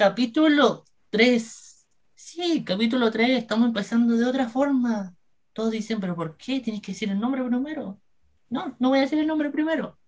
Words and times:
capítulo 0.00 0.86
3. 1.10 1.86
Sí, 2.14 2.64
capítulo 2.64 3.10
3, 3.10 3.36
estamos 3.36 3.68
empezando 3.68 4.16
de 4.16 4.24
otra 4.24 4.48
forma. 4.48 5.14
Todos 5.52 5.72
dicen, 5.72 6.00
pero 6.00 6.16
¿por 6.16 6.38
qué 6.38 6.60
tienes 6.60 6.80
que 6.80 6.92
decir 6.92 7.10
el 7.10 7.20
nombre 7.20 7.44
primero? 7.44 8.00
No, 8.48 8.74
no 8.78 8.88
voy 8.88 9.00
a 9.00 9.02
decir 9.02 9.18
el 9.18 9.26
nombre 9.26 9.50
primero. 9.50 9.98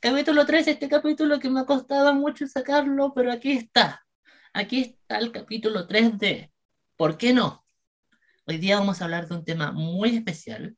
Capítulo 0.00 0.44
3, 0.44 0.66
este 0.66 0.88
capítulo 0.88 1.38
que 1.38 1.48
me 1.48 1.60
ha 1.60 1.64
costado 1.64 2.12
mucho 2.12 2.44
sacarlo, 2.48 3.14
pero 3.14 3.30
aquí 3.30 3.52
está. 3.52 4.04
Aquí 4.52 4.80
está 4.80 5.18
el 5.18 5.30
capítulo 5.30 5.86
3 5.86 6.18
de 6.18 6.52
¿Por 6.96 7.16
qué 7.16 7.32
no? 7.32 7.64
Hoy 8.48 8.58
día 8.58 8.80
vamos 8.80 9.00
a 9.00 9.04
hablar 9.04 9.28
de 9.28 9.36
un 9.36 9.44
tema 9.44 9.70
muy 9.70 10.16
especial. 10.16 10.76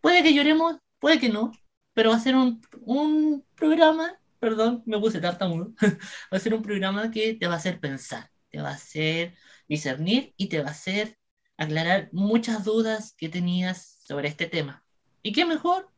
Puede 0.00 0.22
que 0.22 0.32
lloremos, 0.32 0.76
puede 1.00 1.18
que 1.18 1.28
no, 1.28 1.50
pero 1.92 2.10
va 2.10 2.16
a 2.18 2.20
ser 2.20 2.36
un, 2.36 2.60
un 2.82 3.44
programa, 3.56 4.16
perdón, 4.42 4.82
me 4.86 4.98
puse 4.98 5.20
tartamudo, 5.20 5.72
va 6.32 6.36
a 6.36 6.40
ser 6.40 6.52
un 6.52 6.62
programa 6.62 7.12
que 7.12 7.34
te 7.34 7.46
va 7.46 7.54
a 7.54 7.58
hacer 7.58 7.78
pensar, 7.78 8.28
te 8.50 8.60
va 8.60 8.70
a 8.70 8.74
hacer 8.74 9.36
discernir 9.68 10.34
y 10.36 10.48
te 10.48 10.60
va 10.60 10.68
a 10.68 10.72
hacer 10.72 11.16
aclarar 11.56 12.08
muchas 12.12 12.64
dudas 12.64 13.14
que 13.16 13.28
tenías 13.28 14.00
sobre 14.04 14.26
este 14.26 14.46
tema. 14.48 14.84
¿Y 15.22 15.30
qué 15.30 15.46
mejor 15.46 15.92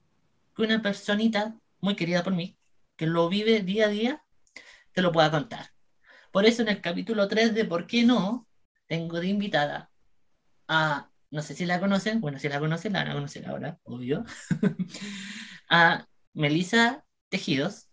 que 0.55 0.63
una 0.63 0.83
personita 0.83 1.59
muy 1.81 1.97
querida 1.97 2.23
por 2.23 2.35
mí, 2.35 2.59
que 2.97 3.07
lo 3.07 3.31
vive 3.31 3.63
día 3.63 3.87
a 3.87 3.89
día, 3.89 4.25
te 4.93 5.01
lo 5.01 5.11
pueda 5.11 5.31
contar? 5.31 5.71
Por 6.31 6.45
eso 6.45 6.61
en 6.61 6.69
el 6.69 6.83
capítulo 6.83 7.27
3 7.29 7.55
de 7.55 7.65
¿Por 7.65 7.87
qué 7.87 8.05
no? 8.05 8.47
tengo 8.87 9.21
de 9.21 9.29
invitada 9.29 9.91
a, 10.69 11.09
no 11.31 11.41
sé 11.41 11.55
si 11.55 11.65
la 11.65 11.81
conocen, 11.81 12.21
bueno, 12.21 12.39
si 12.39 12.51
la 12.51 12.61
conocen, 12.61 12.93
la 12.93 13.05
van 13.05 13.13
a 13.13 13.15
conocer 13.15 13.49
ahora, 13.49 13.79
obvio, 13.85 14.23
a 15.71 16.07
Melissa 16.35 17.07
Tejidos 17.31 17.89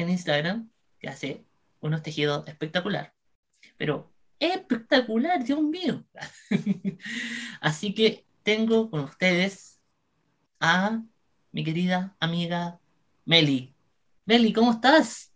en 0.00 0.10
Instagram, 0.10 0.70
que 0.98 1.08
hace 1.08 1.44
unos 1.80 2.02
tejidos 2.02 2.46
espectacular. 2.48 3.14
Pero 3.76 4.12
espectacular, 4.38 5.44
Dios 5.44 5.62
mío. 5.62 6.04
Así 7.60 7.94
que 7.94 8.24
tengo 8.42 8.90
con 8.90 9.00
ustedes 9.00 9.80
a 10.60 11.02
mi 11.52 11.64
querida 11.64 12.16
amiga 12.20 12.80
Meli. 13.24 13.74
Meli, 14.24 14.52
¿cómo 14.52 14.72
estás? 14.72 15.32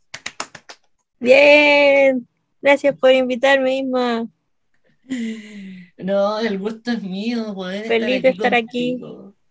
Bien, 1.19 2.27
gracias 2.61 2.97
por 2.99 3.13
invitarme, 3.13 3.79
Isma. 3.79 4.29
No, 5.97 6.39
el 6.39 6.59
gusto 6.59 6.93
es 6.93 7.03
mío, 7.03 7.55
poder 7.55 7.87
Feliz 7.87 8.23
de 8.23 8.31
estar 8.31 8.55
aquí. 8.55 9.01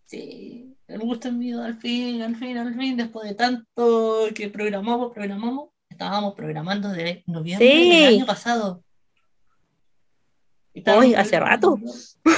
Sí, 0.05 0.62
el 0.93 0.99
gusto 0.99 1.27
es 1.27 1.33
mío, 1.33 1.61
al 1.63 1.75
fin, 1.77 2.21
al 2.21 2.35
fin, 2.35 2.55
al 2.57 2.75
fin, 2.75 2.95
después 2.95 3.27
de 3.27 3.33
tanto 3.33 4.27
que 4.35 4.49
programamos, 4.49 5.11
programamos, 5.11 5.69
estábamos 5.89 6.35
programando 6.35 6.89
de 6.89 7.23
noviembre 7.25 7.67
del 7.67 8.15
año 8.15 8.25
pasado. 8.27 8.83
Hoy, 10.85 11.15
hace 11.15 11.39
rato. 11.39 11.79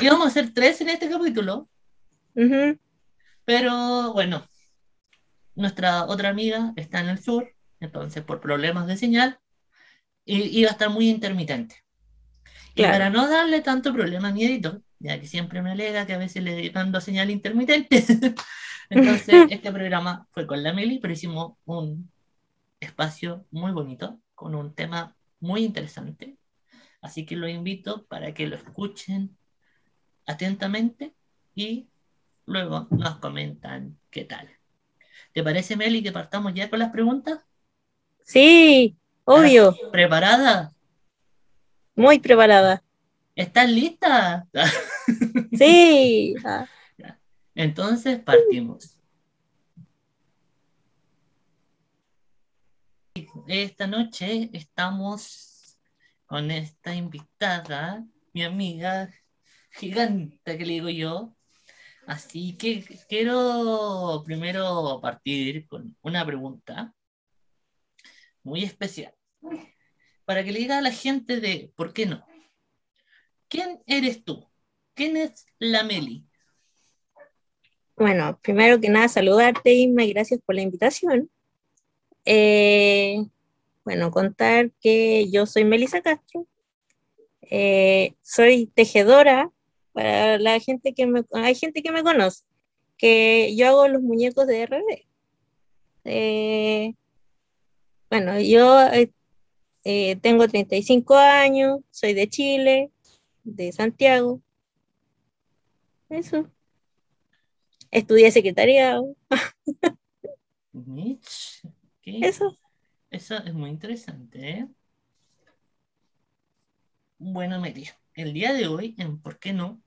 Íbamos 0.02 0.26
a 0.26 0.30
hacer 0.30 0.54
tres 0.54 0.80
en 0.80 0.90
este 0.90 1.10
capítulo. 1.10 1.68
Pero 3.44 4.14
bueno, 4.14 4.48
nuestra 5.56 6.06
otra 6.06 6.30
amiga 6.30 6.72
está 6.78 7.02
en 7.02 7.10
el 7.10 7.22
sur, 7.22 7.54
entonces 7.82 8.24
por 8.24 8.40
problemas 8.40 8.88
de 8.88 8.96
señal, 8.96 9.38
iba 10.24 10.70
a 10.70 10.72
estar 10.72 10.90
muy 10.90 11.10
intermitente. 11.10 11.84
Y 12.74 12.84
para 12.84 13.10
no 13.10 13.28
darle 13.30 13.62
tanto 13.62 13.94
problema 13.94 14.30
a 14.30 14.34
mi 14.34 14.46
editor, 14.46 14.82
ya 15.06 15.20
que 15.20 15.28
siempre 15.28 15.62
me 15.62 15.72
alega 15.72 16.08
que 16.08 16.14
a 16.14 16.18
veces 16.18 16.44
le 16.44 16.72
mando 16.72 17.00
señal 17.00 17.30
intermitente, 17.30 18.04
entonces 18.90 19.46
este 19.52 19.72
programa 19.72 20.28
fue 20.32 20.48
con 20.48 20.64
la 20.64 20.74
Meli, 20.74 20.98
pero 21.00 21.14
hicimos 21.14 21.54
un 21.66 22.12
espacio 22.80 23.46
muy 23.52 23.72
bonito, 23.72 24.20
con 24.34 24.56
un 24.56 24.74
tema 24.74 25.16
muy 25.40 25.64
interesante. 25.64 26.38
Así 27.02 27.24
que 27.26 27.36
lo 27.36 27.48
invito 27.48 28.06
para 28.08 28.34
que 28.34 28.48
lo 28.48 28.56
escuchen 28.56 29.38
atentamente 30.26 31.14
y 31.54 31.88
luego 32.48 32.88
nos 32.90 33.18
comentan 33.18 34.00
qué 34.10 34.26
tal. 34.26 34.50
¿Te 35.34 35.44
parece, 35.44 35.76
Meli, 35.76 36.02
que 36.02 36.12
partamos 36.12 36.54
ya 36.56 36.68
con 36.70 36.80
las 36.80 36.92
preguntas? 36.92 37.42
Sí, 38.24 38.98
obvio. 39.24 39.76
¿Preparada? 39.92 40.74
Muy 41.96 42.18
preparada. 42.18 42.84
¿Estás 43.36 43.70
lista? 43.70 44.48
Sí. 45.58 46.36
Entonces 47.56 48.20
partimos. 48.20 49.00
Esta 53.48 53.88
noche 53.88 54.50
estamos 54.54 55.78
con 56.26 56.52
esta 56.52 56.94
invitada, 56.94 58.04
mi 58.34 58.44
amiga 58.44 59.10
gigante 59.72 60.58
que 60.58 60.66
le 60.66 60.74
digo 60.74 60.90
yo. 60.90 61.36
Así 62.08 62.58
que 62.58 62.84
quiero 63.08 64.22
primero 64.26 65.00
partir 65.02 65.68
con 65.68 65.96
una 66.02 66.26
pregunta 66.26 66.94
muy 68.44 68.64
especial 68.64 69.14
para 70.26 70.44
que 70.44 70.52
le 70.52 70.60
diga 70.60 70.78
a 70.78 70.82
la 70.82 70.92
gente 70.92 71.40
de 71.40 71.72
por 71.76 71.94
qué 71.94 72.06
no. 72.06 72.26
¿Quién 73.48 73.82
eres 73.86 74.24
tú? 74.24 74.50
¿Quién 74.96 75.18
es 75.18 75.46
la 75.60 75.84
Meli? 75.84 76.24
Bueno, 77.98 78.40
primero 78.42 78.80
que 78.80 78.88
nada, 78.88 79.10
saludarte, 79.10 79.74
Inma, 79.74 80.06
y 80.06 80.14
gracias 80.14 80.40
por 80.46 80.56
la 80.56 80.62
invitación. 80.62 81.30
Eh, 82.24 83.18
bueno, 83.84 84.10
contar 84.10 84.72
que 84.82 85.30
yo 85.30 85.46
soy 85.46 85.66
Melisa 85.66 86.02
Castro, 86.02 86.48
eh, 87.42 88.16
soy 88.22 88.68
tejedora 88.68 89.52
para 89.92 90.40
la 90.40 90.60
gente 90.62 90.94
que 90.94 91.08
me, 91.08 91.24
hay 91.34 91.56
gente 91.56 91.84
que 91.84 91.92
me 91.92 92.02
conoce, 92.02 92.44
que 92.98 93.54
yo 93.56 93.68
hago 93.68 93.88
los 93.90 94.02
muñecos 94.02 94.48
de 94.48 94.66
RD. 94.66 95.06
Eh, 96.06 96.94
bueno, 98.10 98.40
yo 98.40 98.80
tengo 100.22 100.48
35 100.48 101.16
años, 101.16 101.82
soy 101.92 102.14
de 102.14 102.30
Chile, 102.30 102.92
de 103.44 103.74
Santiago. 103.74 104.42
Eso. 106.10 106.52
Estudié 107.92 108.32
secretariado. 108.32 109.16
Eso. 112.04 112.58
Eso 113.10 113.38
es 113.38 113.54
muy 113.54 113.70
interesante, 113.70 114.50
¿eh? 114.50 114.68
Bueno, 117.18 117.62
Meli, 117.62 117.90
el 118.14 118.34
día 118.34 118.54
de 118.54 118.68
hoy, 118.68 118.94
en 118.98 119.22
¿Por 119.22 119.40
qué 119.40 119.54
no? 119.54 119.82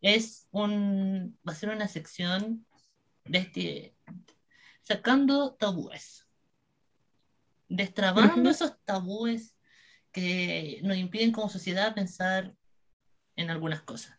Es 0.00 0.48
un, 0.50 1.38
va 1.46 1.52
a 1.52 1.56
ser 1.56 1.70
una 1.70 1.88
sección 1.88 2.66
de 3.24 3.38
este, 3.38 3.96
sacando 4.82 5.54
tabúes, 5.54 6.26
destrabando 7.68 8.50
esos 8.50 8.78
tabúes 8.84 9.56
que 10.12 10.80
nos 10.82 10.96
impiden 10.96 11.32
como 11.32 11.48
sociedad 11.48 11.94
pensar 11.94 12.54
en 13.36 13.50
algunas 13.50 13.82
cosas. 13.82 14.18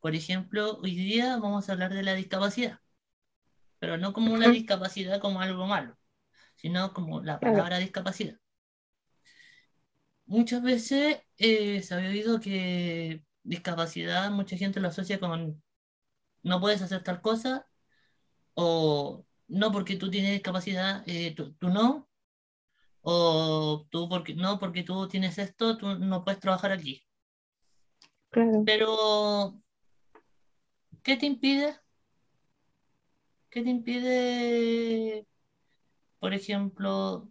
Por 0.00 0.14
ejemplo, 0.16 0.78
hoy 0.82 0.94
día 0.96 1.36
vamos 1.36 1.68
a 1.68 1.72
hablar 1.72 1.92
de 1.94 2.02
la 2.02 2.14
discapacidad, 2.14 2.80
pero 3.78 3.96
no 3.96 4.12
como 4.12 4.32
una 4.32 4.48
discapacidad 4.48 5.20
como 5.20 5.40
algo 5.40 5.66
malo, 5.66 5.96
sino 6.56 6.92
como 6.94 7.22
la 7.22 7.40
palabra 7.40 7.78
discapacidad. 7.78 8.38
Muchas 10.26 10.62
veces 10.62 11.18
eh, 11.38 11.82
se 11.82 11.94
había 11.94 12.10
oído 12.10 12.40
que 12.40 13.24
discapacidad, 13.42 14.30
mucha 14.30 14.56
gente 14.56 14.80
lo 14.80 14.88
asocia 14.88 15.18
con 15.20 15.62
no 16.42 16.60
puedes 16.60 16.82
hacer 16.82 17.02
tal 17.04 17.20
cosa, 17.22 17.66
o 18.54 19.26
no 19.48 19.72
porque 19.72 19.96
tú 19.96 20.10
tienes 20.10 20.32
discapacidad, 20.32 21.02
eh, 21.06 21.34
tú, 21.36 21.56
no, 21.62 22.08
o 23.02 23.86
tú 23.90 24.08
porque 24.08 24.34
no 24.34 24.58
porque 24.58 24.82
tú 24.84 25.08
tienes 25.08 25.38
esto, 25.38 25.76
tú 25.78 25.98
no 25.98 26.24
puedes 26.24 26.40
trabajar 26.40 26.72
aquí. 26.72 27.04
Pero, 28.64 29.60
¿qué 31.08 31.16
te 31.16 31.24
impide? 31.26 31.74
¿Qué 33.50 33.62
te 33.62 33.70
impide, 33.70 35.26
por 36.20 36.34
ejemplo, 36.34 37.30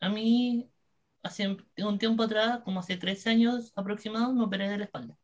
a 0.00 0.08
mí 0.08 0.70
hace 1.22 1.56
un 1.78 1.98
tiempo 1.98 2.22
atrás, 2.24 2.60
como 2.64 2.80
hace 2.80 2.96
tres 2.96 3.26
años 3.26 3.72
aproximadamente, 3.76 4.38
me 4.38 4.44
operé 4.46 4.68
de 4.68 4.78
la 4.78 4.84
espalda. 4.84 5.18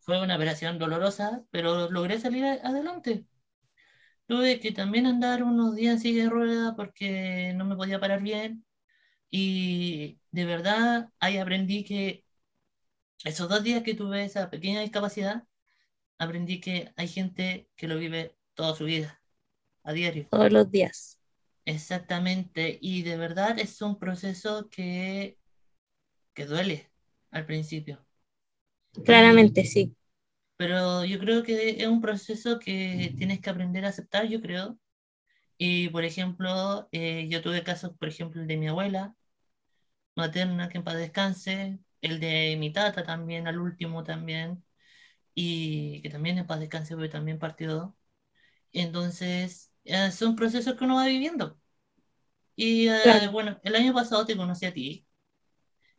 Fue 0.00 0.20
una 0.22 0.36
operación 0.36 0.78
dolorosa, 0.78 1.44
pero 1.50 1.90
logré 1.90 2.20
salir 2.20 2.44
adelante. 2.44 3.26
Tuve 4.26 4.60
que 4.60 4.72
también 4.72 5.06
andar 5.06 5.42
unos 5.42 5.76
días 5.76 5.94
en 5.96 6.00
silla 6.00 6.24
de 6.24 6.30
rueda 6.30 6.76
porque 6.76 7.52
no 7.56 7.64
me 7.64 7.76
podía 7.76 8.00
parar 8.00 8.22
bien. 8.22 8.64
Y 9.30 10.20
de 10.32 10.44
verdad 10.46 11.10
ahí 11.20 11.38
aprendí 11.38 11.84
que 11.84 12.23
esos 13.24 13.48
dos 13.48 13.62
días 13.64 13.82
que 13.82 13.94
tuve 13.94 14.24
esa 14.24 14.50
pequeña 14.50 14.80
discapacidad, 14.82 15.44
aprendí 16.18 16.60
que 16.60 16.92
hay 16.96 17.08
gente 17.08 17.68
que 17.76 17.88
lo 17.88 17.98
vive 17.98 18.36
toda 18.54 18.74
su 18.76 18.84
vida, 18.84 19.20
a 19.84 19.92
diario. 19.92 20.28
Todos 20.30 20.52
los 20.52 20.70
días. 20.70 21.18
Exactamente, 21.66 22.78
y 22.80 23.02
de 23.02 23.16
verdad 23.16 23.58
es 23.58 23.80
un 23.80 23.98
proceso 23.98 24.68
que, 24.70 25.38
que 26.34 26.46
duele 26.46 26.90
al 27.30 27.46
principio. 27.46 28.04
Claramente, 29.04 29.62
Y- 29.62 29.66
sí. 29.66 29.94
pero 30.56 31.04
yo 31.04 31.18
creo 31.18 31.42
que 31.42 31.70
es 31.82 31.86
un 31.88 32.00
proceso 32.00 32.58
que 32.58 33.14
tienes 33.18 33.40
que 33.40 33.50
aprender 33.50 33.84
a 33.84 33.88
aceptar, 33.88 34.26
yo 34.26 34.40
creo. 34.40 34.78
Y 35.58 35.88
por 35.90 36.04
ejemplo, 36.04 36.88
eh, 36.92 37.28
yo 37.30 37.42
tuve 37.42 37.64
casos, 37.64 37.92
por 37.98 38.08
ejemplo, 38.08 38.42
el 38.42 38.48
de 38.48 38.56
mi 38.58 38.68
abuela 38.68 39.14
materna, 40.16 40.68
que 40.68 40.78
en 40.78 40.84
paz 40.84 40.96
descanse, 40.96 41.78
el 42.04 42.20
de 42.20 42.56
mi 42.58 42.72
tata 42.72 43.04
también, 43.04 43.48
al 43.48 43.58
último 43.60 44.04
también, 44.04 44.64
y 45.34 46.02
que 46.02 46.10
también 46.10 46.38
en 46.38 46.46
paz 46.48 46.60
descanse, 46.60 46.94
porque 46.94 47.10
también 47.10 47.38
partió. 47.40 47.96
Entonces, 48.72 49.72
eh, 49.84 50.10
son 50.12 50.36
procesos 50.36 50.76
que 50.76 50.84
uno 50.84 50.96
va 50.96 51.06
viviendo. 51.06 51.58
Y 52.56 52.88
eh, 52.88 53.28
bueno, 53.32 53.60
el 53.64 53.74
año 53.76 53.94
pasado 53.94 54.26
te 54.26 54.36
conocí 54.36 54.66
a 54.66 54.72
ti 54.74 55.06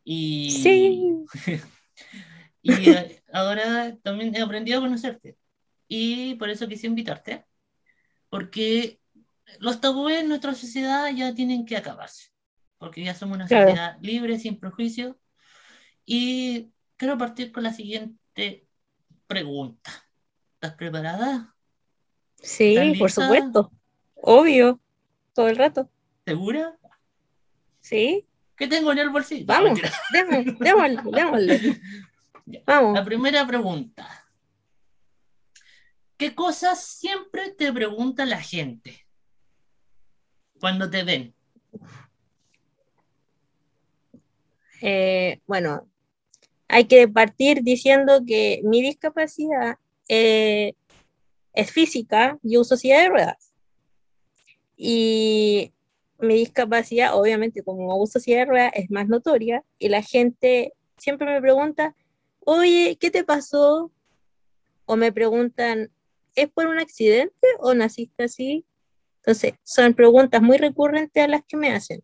y, 0.04 0.62
Sí, 0.62 1.28
y 2.62 2.90
eh, 2.90 3.22
ahora 3.32 3.96
también 4.02 4.34
he 4.34 4.40
aprendido 4.42 4.78
a 4.78 4.82
conocerte. 4.82 5.36
Y 5.88 6.34
por 6.36 6.50
eso 6.50 6.68
quise 6.68 6.86
invitarte, 6.88 7.46
porque 8.30 9.00
los 9.60 9.80
tabúes 9.80 10.20
en 10.20 10.28
nuestra 10.28 10.54
sociedad 10.54 11.10
ya 11.14 11.34
tienen 11.34 11.66
que 11.66 11.76
acabarse, 11.76 12.30
porque 12.78 13.04
ya 13.04 13.14
somos 13.14 13.36
una 13.36 13.48
claro. 13.48 13.74
sociedad 13.74 13.98
libre, 14.02 14.38
sin 14.38 14.60
prejuicios. 14.60 15.16
Y 16.06 16.70
quiero 16.96 17.18
partir 17.18 17.50
con 17.50 17.64
la 17.64 17.72
siguiente 17.72 18.66
pregunta. 19.26 19.90
¿Estás 20.54 20.74
preparada? 20.74 21.54
Sí, 22.36 22.76
¿Estás 22.76 22.98
por 22.98 23.10
supuesto. 23.10 23.72
Obvio. 24.14 24.80
Todo 25.34 25.48
el 25.48 25.56
rato. 25.56 25.90
¿Segura? 26.24 26.78
Sí. 27.80 28.26
¿Qué 28.56 28.68
tengo 28.68 28.92
en 28.92 28.98
el 28.98 29.10
bolsillo? 29.10 29.46
Vamos. 29.46 29.78
Démosle, 30.60 31.02
démosle. 31.12 31.80
Vamos. 32.64 32.94
La 32.94 33.04
primera 33.04 33.46
pregunta. 33.46 34.08
¿Qué 36.16 36.34
cosas 36.34 36.82
siempre 36.82 37.50
te 37.50 37.72
pregunta 37.72 38.24
la 38.24 38.40
gente 38.40 39.06
cuando 40.58 40.88
te 40.88 41.02
ven? 41.02 41.34
Eh, 44.80 45.40
bueno, 45.46 45.88
hay 46.68 46.84
que 46.84 47.08
partir 47.08 47.62
diciendo 47.62 48.22
que 48.26 48.60
mi 48.64 48.82
discapacidad 48.82 49.76
eh, 50.08 50.74
es 51.52 51.70
física, 51.70 52.38
yo 52.42 52.60
uso 52.60 52.76
silla 52.76 53.02
de 53.02 53.08
ruedas. 53.08 53.52
Y 54.76 55.72
mi 56.18 56.34
discapacidad, 56.36 57.14
obviamente, 57.14 57.62
como 57.62 57.96
uso 57.96 58.20
silla 58.20 58.38
de 58.38 58.44
ruedas, 58.46 58.72
es 58.74 58.90
más 58.90 59.08
notoria. 59.08 59.64
Y 59.78 59.88
la 59.88 60.02
gente 60.02 60.72
siempre 60.96 61.26
me 61.26 61.40
pregunta, 61.40 61.94
oye, 62.40 62.96
¿qué 63.00 63.10
te 63.10 63.24
pasó? 63.24 63.90
O 64.84 64.96
me 64.96 65.12
preguntan, 65.12 65.90
¿es 66.34 66.48
por 66.48 66.66
un 66.66 66.78
accidente 66.78 67.46
o 67.60 67.74
naciste 67.74 68.24
así? 68.24 68.64
Entonces, 69.18 69.54
son 69.64 69.94
preguntas 69.94 70.42
muy 70.42 70.56
recurrentes 70.58 71.24
a 71.24 71.28
las 71.28 71.42
que 71.46 71.56
me 71.56 71.72
hacen. 71.72 72.02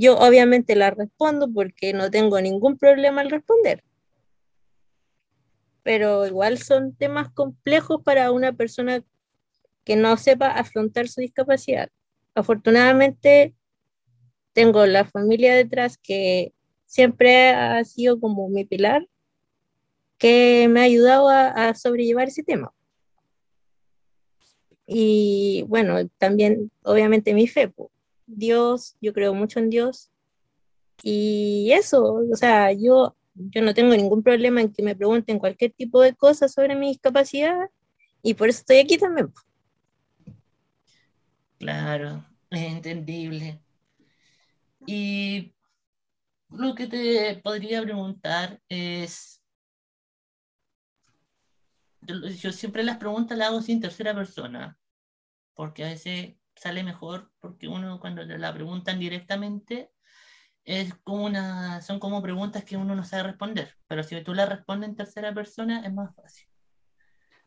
Yo 0.00 0.16
obviamente 0.16 0.76
las 0.76 0.94
respondo 0.94 1.52
porque 1.52 1.92
no 1.92 2.08
tengo 2.08 2.40
ningún 2.40 2.78
problema 2.78 3.20
al 3.20 3.30
responder. 3.30 3.82
Pero 5.82 6.24
igual 6.24 6.58
son 6.58 6.94
temas 6.94 7.30
complejos 7.30 8.00
para 8.04 8.30
una 8.30 8.52
persona 8.52 9.02
que 9.82 9.96
no 9.96 10.16
sepa 10.16 10.52
afrontar 10.52 11.08
su 11.08 11.20
discapacidad. 11.20 11.88
Afortunadamente, 12.36 13.56
tengo 14.52 14.86
la 14.86 15.04
familia 15.04 15.56
detrás 15.56 15.98
que 15.98 16.52
siempre 16.86 17.48
ha 17.48 17.82
sido 17.84 18.20
como 18.20 18.48
mi 18.48 18.64
pilar, 18.64 19.04
que 20.16 20.68
me 20.70 20.78
ha 20.78 20.84
ayudado 20.84 21.28
a, 21.28 21.48
a 21.48 21.74
sobrellevar 21.74 22.28
ese 22.28 22.44
tema. 22.44 22.72
Y 24.86 25.64
bueno, 25.66 26.08
también 26.18 26.70
obviamente 26.84 27.34
mi 27.34 27.48
fe. 27.48 27.72
Dios, 28.28 28.96
yo 29.00 29.12
creo 29.12 29.34
mucho 29.34 29.58
en 29.58 29.70
Dios. 29.70 30.10
Y 31.02 31.70
eso, 31.72 32.14
o 32.30 32.36
sea, 32.36 32.72
yo, 32.72 33.16
yo 33.34 33.62
no 33.62 33.74
tengo 33.74 33.96
ningún 33.96 34.22
problema 34.22 34.60
en 34.60 34.72
que 34.72 34.82
me 34.82 34.94
pregunten 34.94 35.38
cualquier 35.38 35.72
tipo 35.72 36.00
de 36.00 36.14
cosa 36.14 36.48
sobre 36.48 36.76
mi 36.76 36.88
discapacidad 36.88 37.70
y 38.22 38.34
por 38.34 38.48
eso 38.48 38.60
estoy 38.60 38.78
aquí 38.78 38.98
también. 38.98 39.32
Claro, 41.58 42.24
es 42.50 42.60
entendible. 42.60 43.60
Y 44.86 45.54
lo 46.50 46.74
que 46.74 46.86
te 46.86 47.40
podría 47.42 47.82
preguntar 47.82 48.60
es, 48.68 49.42
yo 52.00 52.52
siempre 52.52 52.82
las 52.82 52.96
preguntas 52.96 53.36
las 53.36 53.48
hago 53.48 53.60
sin 53.60 53.80
tercera 53.80 54.14
persona, 54.14 54.78
porque 55.54 55.84
a 55.84 55.88
veces 55.88 56.37
sale 56.58 56.82
mejor, 56.82 57.30
porque 57.40 57.68
uno 57.68 58.00
cuando 58.00 58.26
te 58.26 58.38
la 58.38 58.52
preguntan 58.52 58.98
directamente 58.98 59.90
es 60.64 60.94
como 61.02 61.24
una, 61.24 61.80
son 61.80 61.98
como 61.98 62.20
preguntas 62.22 62.64
que 62.64 62.76
uno 62.76 62.94
no 62.94 63.04
sabe 63.04 63.22
responder, 63.22 63.74
pero 63.86 64.02
si 64.02 64.20
tú 64.22 64.34
las 64.34 64.48
respondes 64.48 64.90
en 64.90 64.96
tercera 64.96 65.32
persona 65.32 65.86
es 65.86 65.92
más 65.92 66.14
fácil. 66.14 66.46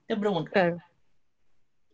Te 0.07 0.17
pregunto, 0.17 0.51
Claro. 0.51 0.77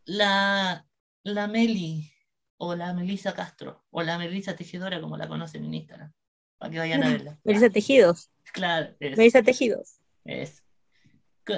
la, 0.05 0.85
la 1.23 1.47
Meli 1.47 2.11
o 2.57 2.75
la 2.75 2.93
Melisa 2.93 3.33
Castro 3.33 3.85
o 3.89 4.01
la 4.01 4.17
Melisa 4.17 4.55
Tejedora 4.55 5.01
como 5.01 5.17
la 5.17 5.27
conocen 5.27 5.65
en 5.65 5.73
Instagram, 5.73 6.13
para 6.57 6.71
que 6.71 6.79
vayan 6.79 7.03
a 7.03 7.09
verla. 7.09 7.39
Melissa 7.43 7.69
Tejidos, 7.69 8.31
Claro, 8.53 8.95
es, 8.99 9.17
Melissa 9.17 9.41
Tejidos. 9.43 9.99
es. 10.23 10.63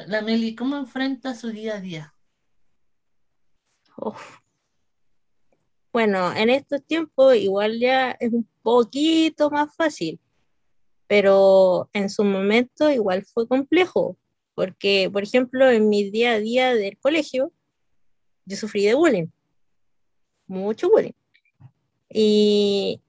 La 0.07 0.21
Meli, 0.21 0.55
¿cómo 0.55 0.77
enfrenta 0.77 1.33
su 1.35 1.49
día 1.49 1.75
a 1.75 1.79
día? 1.81 2.13
Uf. 3.97 4.39
Bueno, 5.91 6.31
en 6.35 6.49
estos 6.49 6.83
tiempos 6.85 7.35
igual 7.35 7.79
ya 7.79 8.11
es 8.19 8.31
un 8.31 8.47
poquito 8.61 9.49
más 9.49 9.75
fácil, 9.75 10.19
pero 11.07 11.89
en 11.93 12.09
su 12.09 12.23
momento 12.23 12.91
igual 12.91 13.25
fue 13.25 13.47
complejo, 13.47 14.17
porque, 14.53 15.09
por 15.11 15.23
ejemplo, 15.23 15.69
en 15.69 15.89
mi 15.89 16.09
día 16.11 16.33
a 16.33 16.39
día 16.39 16.75
del 16.75 16.97
colegio, 16.99 17.51
yo 18.45 18.57
sufrí 18.57 18.85
de 18.85 18.93
bullying, 18.93 19.27
mucho 20.47 20.89
bullying. 20.89 21.13
Y 22.09 23.01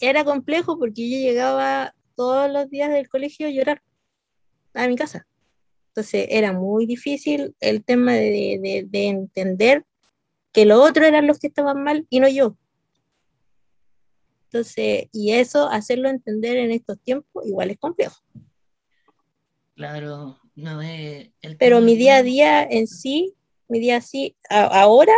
era 0.00 0.24
complejo 0.24 0.78
porque 0.78 1.08
yo 1.10 1.18
llegaba 1.18 1.94
todos 2.16 2.50
los 2.50 2.68
días 2.70 2.90
del 2.90 3.08
colegio 3.08 3.46
a 3.46 3.50
llorar 3.50 3.82
a 4.74 4.88
mi 4.88 4.96
casa. 4.96 5.26
Entonces 5.88 6.26
era 6.30 6.52
muy 6.52 6.86
difícil 6.86 7.54
el 7.60 7.84
tema 7.84 8.12
de, 8.14 8.58
de- 8.62 8.86
de 8.88 9.06
entender 9.06 9.84
que 10.54 10.64
los 10.64 10.78
otros 10.78 11.06
eran 11.06 11.26
los 11.26 11.38
que 11.38 11.48
estaban 11.48 11.82
mal 11.82 12.06
y 12.08 12.20
no 12.20 12.28
yo. 12.28 12.56
Entonces, 14.44 15.08
y 15.12 15.32
eso, 15.32 15.68
hacerlo 15.68 16.08
entender 16.08 16.56
en 16.56 16.70
estos 16.70 16.98
tiempos, 17.00 17.44
igual 17.44 17.72
es 17.72 17.78
complejo. 17.78 18.14
Claro, 19.74 20.38
no 20.54 20.80
es 20.80 21.30
el 21.42 21.56
Pero 21.56 21.80
mi 21.80 21.96
día 21.96 22.18
a 22.18 22.22
día 22.22 22.62
en 22.62 22.86
sí, 22.86 23.34
mi 23.68 23.80
día 23.80 23.96
así, 23.96 24.36
ahora 24.48 25.12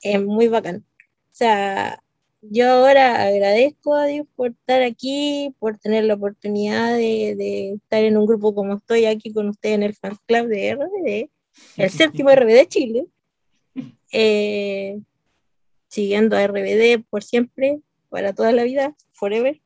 es 0.00 0.22
muy 0.22 0.46
bacán. 0.46 0.86
O 0.96 1.32
sea, 1.32 2.00
yo 2.40 2.70
ahora 2.70 3.24
agradezco 3.24 3.94
a 3.94 4.06
Dios 4.06 4.28
por 4.36 4.50
estar 4.50 4.82
aquí, 4.82 5.52
por 5.58 5.78
tener 5.78 6.04
la 6.04 6.14
oportunidad 6.14 6.94
de, 6.94 7.34
de 7.36 7.72
estar 7.72 8.04
en 8.04 8.16
un 8.16 8.26
grupo 8.26 8.54
como 8.54 8.74
estoy 8.74 9.06
aquí 9.06 9.32
con 9.32 9.48
usted 9.48 9.72
en 9.72 9.82
el 9.82 9.94
fan 9.94 10.16
club 10.26 10.46
de 10.46 10.74
RBD, 10.76 11.30
el 11.78 11.90
séptimo 12.22 12.30
RBD 12.30 12.68
Chile, 12.68 13.06
eh, 14.12 15.00
siguiendo 15.88 16.36
a 16.36 16.44
RBD 16.46 17.04
por 17.08 17.22
siempre, 17.22 17.80
para 18.08 18.32
toda 18.32 18.52
la 18.52 18.64
vida, 18.64 18.96
forever. 19.12 19.60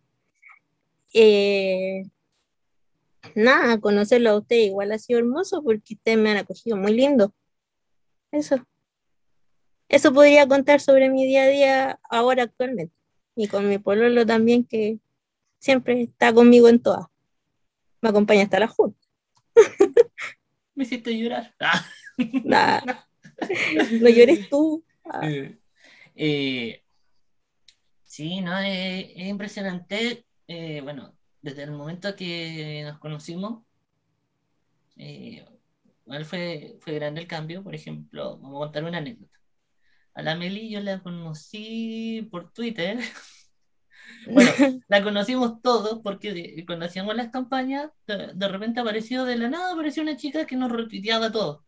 Eh, 1.13 2.05
nada, 3.35 3.81
conocerlo 3.81 4.31
a 4.31 4.39
usted 4.39 4.57
igual 4.57 4.93
ha 4.93 4.99
sido 4.99 5.19
hermoso 5.19 5.63
porque 5.63 5.95
ustedes 5.95 6.19
me 6.19 6.31
han 6.31 6.39
acogido 6.39 6.77
muy 6.77 6.93
lindo. 6.93 7.35
Eso. 8.33 8.67
Eso 9.89 10.13
podría 10.13 10.49
contar 10.49 10.81
sobre 10.81 11.11
mi 11.11 11.27
día 11.27 11.45
a 11.45 11.49
día 11.49 12.01
ahora 12.11 12.45
actualmente. 12.45 12.95
Y 13.37 13.49
con 13.49 13.69
mi 13.69 13.79
pololo 13.79 14.25
también, 14.27 14.65
que 14.65 14.99
siempre 15.59 16.03
está 16.03 16.33
conmigo 16.33 16.69
en 16.69 16.81
todas. 16.81 17.07
Me 18.01 18.09
acompaña 18.11 18.45
hasta 18.45 18.61
la 18.61 18.69
junta. 18.69 18.99
Me 20.75 20.85
hiciste 20.85 21.17
llorar. 21.17 21.55
Ah. 21.61 21.87
Nada. 22.45 23.09
No 24.01 24.09
llores 24.11 24.49
tú. 24.49 24.85
Ah, 25.05 25.37
Eh, 26.17 26.83
sí, 28.05 28.41
no, 28.41 28.59
es, 28.59 29.07
es 29.17 29.27
impresionante. 29.29 30.27
eh, 30.47 30.81
bueno, 30.83 31.17
desde 31.41 31.63
el 31.65 31.73
momento 31.73 32.15
que 32.17 32.83
nos 32.85 32.99
conocimos, 32.99 33.65
eh, 34.97 35.45
fue, 36.25 36.77
fue 36.81 36.95
grande 36.95 37.21
el 37.23 37.27
cambio. 37.29 37.63
Por 37.63 37.75
ejemplo, 37.75 38.39
vamos 38.39 38.57
a 38.63 38.67
contar 38.67 38.85
una 38.85 38.99
anécdota. 38.99 39.39
A 40.15 40.23
la 40.23 40.37
Meli 40.37 40.71
yo 40.71 40.81
la 40.81 41.03
conocí 41.03 42.29
por 42.31 42.53
Twitter. 42.53 42.99
Bueno, 44.25 44.53
la 44.89 45.03
conocimos 45.03 45.61
todos 45.63 46.01
porque 46.03 46.65
cuando 46.67 46.87
hacíamos 46.87 47.15
las 47.17 47.31
campañas, 47.31 47.91
de, 48.07 48.33
de 48.35 48.49
repente 48.49 48.81
apareció 48.81 49.25
de 49.25 49.37
la 49.37 49.49
nada, 49.51 49.73
apareció 49.73 50.03
una 50.03 50.17
chica 50.17 50.47
que 50.47 50.57
nos 50.57 50.73
retuiteaba 50.73 51.31
todo. 51.33 51.65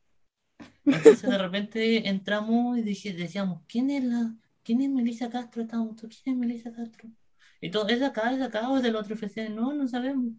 Entonces 0.90 1.28
de 1.30 1.38
repente 1.38 2.08
entramos 2.08 2.78
y 2.78 2.82
dije, 2.82 3.12
decíamos, 3.12 3.62
¿quién 3.68 3.90
es 3.90 4.04
la, 4.04 4.34
quién 4.62 4.80
es 4.82 4.90
Melissa 4.90 5.30
Castro? 5.30 5.62
Estábamos 5.62 5.96
¿quién 6.00 6.34
es 6.34 6.36
Melissa 6.36 6.72
Castro? 6.72 7.10
Y 7.60 7.70
todo, 7.70 7.88
¿es 7.88 8.00
de 8.00 8.06
acá, 8.06 8.32
es 8.32 8.38
de 8.38 8.44
acá 8.44 8.68
o 8.68 8.76
es 8.76 8.82
del 8.82 8.96
otro 8.96 9.14
FC? 9.14 9.48
No, 9.50 9.72
no 9.74 9.88
sabemos. 9.88 10.34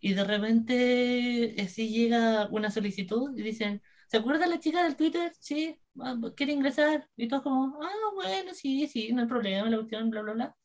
Y 0.00 0.14
de 0.14 0.24
repente 0.24 1.56
así 1.60 1.88
llega 1.90 2.48
una 2.50 2.70
solicitud 2.70 3.36
y 3.36 3.42
dicen, 3.42 3.82
¿se 4.08 4.18
acuerda 4.18 4.46
la 4.46 4.60
chica 4.60 4.82
del 4.84 4.96
Twitter? 4.96 5.32
Sí, 5.40 5.76
ah, 6.00 6.16
quiere 6.36 6.52
ingresar. 6.52 7.08
Y 7.16 7.28
todos 7.28 7.42
como, 7.42 7.80
ah, 7.82 7.90
bueno, 8.14 8.54
sí, 8.54 8.86
sí, 8.88 9.12
no 9.12 9.22
hay 9.22 9.28
problema, 9.28 9.68
la 9.70 9.76
cuestión, 9.78 10.10
bla, 10.10 10.22
bla, 10.22 10.32
bla. 10.34 10.56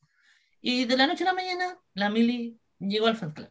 Y 0.61 0.85
de 0.85 0.97
la 0.97 1.07
noche 1.07 1.23
a 1.23 1.27
la 1.27 1.33
mañana, 1.33 1.77
la 1.93 2.09
Mili 2.09 2.59
llegó 2.79 3.07
al 3.07 3.17
fan 3.17 3.33
club. 3.33 3.49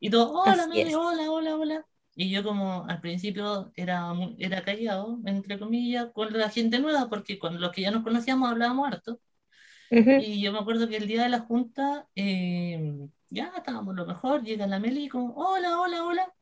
Y 0.00 0.10
todo, 0.10 0.32
hola, 0.32 0.66
Mili, 0.66 0.94
hola, 0.94 1.30
hola, 1.30 1.56
hola. 1.56 1.86
Y 2.14 2.30
yo 2.30 2.42
como 2.44 2.84
al 2.86 3.00
principio 3.00 3.72
era, 3.74 4.12
era 4.38 4.62
callado, 4.64 5.18
entre 5.26 5.58
comillas, 5.58 6.08
con 6.12 6.32
la 6.36 6.50
gente 6.50 6.78
nueva, 6.78 7.08
porque 7.08 7.38
con 7.38 7.60
los 7.60 7.72
que 7.72 7.82
ya 7.82 7.90
nos 7.90 8.02
conocíamos 8.04 8.50
hablábamos 8.50 8.88
harto. 8.88 9.20
Ujú. 9.92 10.16
Y 10.16 10.42
yo 10.42 10.52
me 10.52 10.58
acuerdo 10.58 10.88
que 10.88 10.96
el 10.98 11.06
día 11.08 11.22
de 11.24 11.28
la 11.30 11.40
junta, 11.40 12.06
eh, 12.14 13.08
ya 13.30 13.52
estábamos 13.56 13.94
lo 13.96 14.06
mejor, 14.06 14.42
llega 14.44 14.66
la 14.66 14.78
Meli 14.80 15.08
como, 15.08 15.34
hola, 15.34 15.80
hola, 15.80 16.04
hola. 16.04 16.32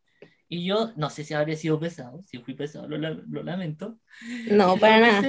Y 0.48 0.64
yo, 0.66 0.92
no 0.96 1.10
sé 1.10 1.24
si 1.24 1.34
habría 1.34 1.56
sido 1.56 1.80
pesado, 1.80 2.22
si 2.26 2.38
fui 2.38 2.54
pesado, 2.54 2.88
lo, 2.88 2.98
lo 2.98 3.42
lamento. 3.44 3.98
No, 4.46 4.78
para 4.78 4.98
nada. 5.00 5.28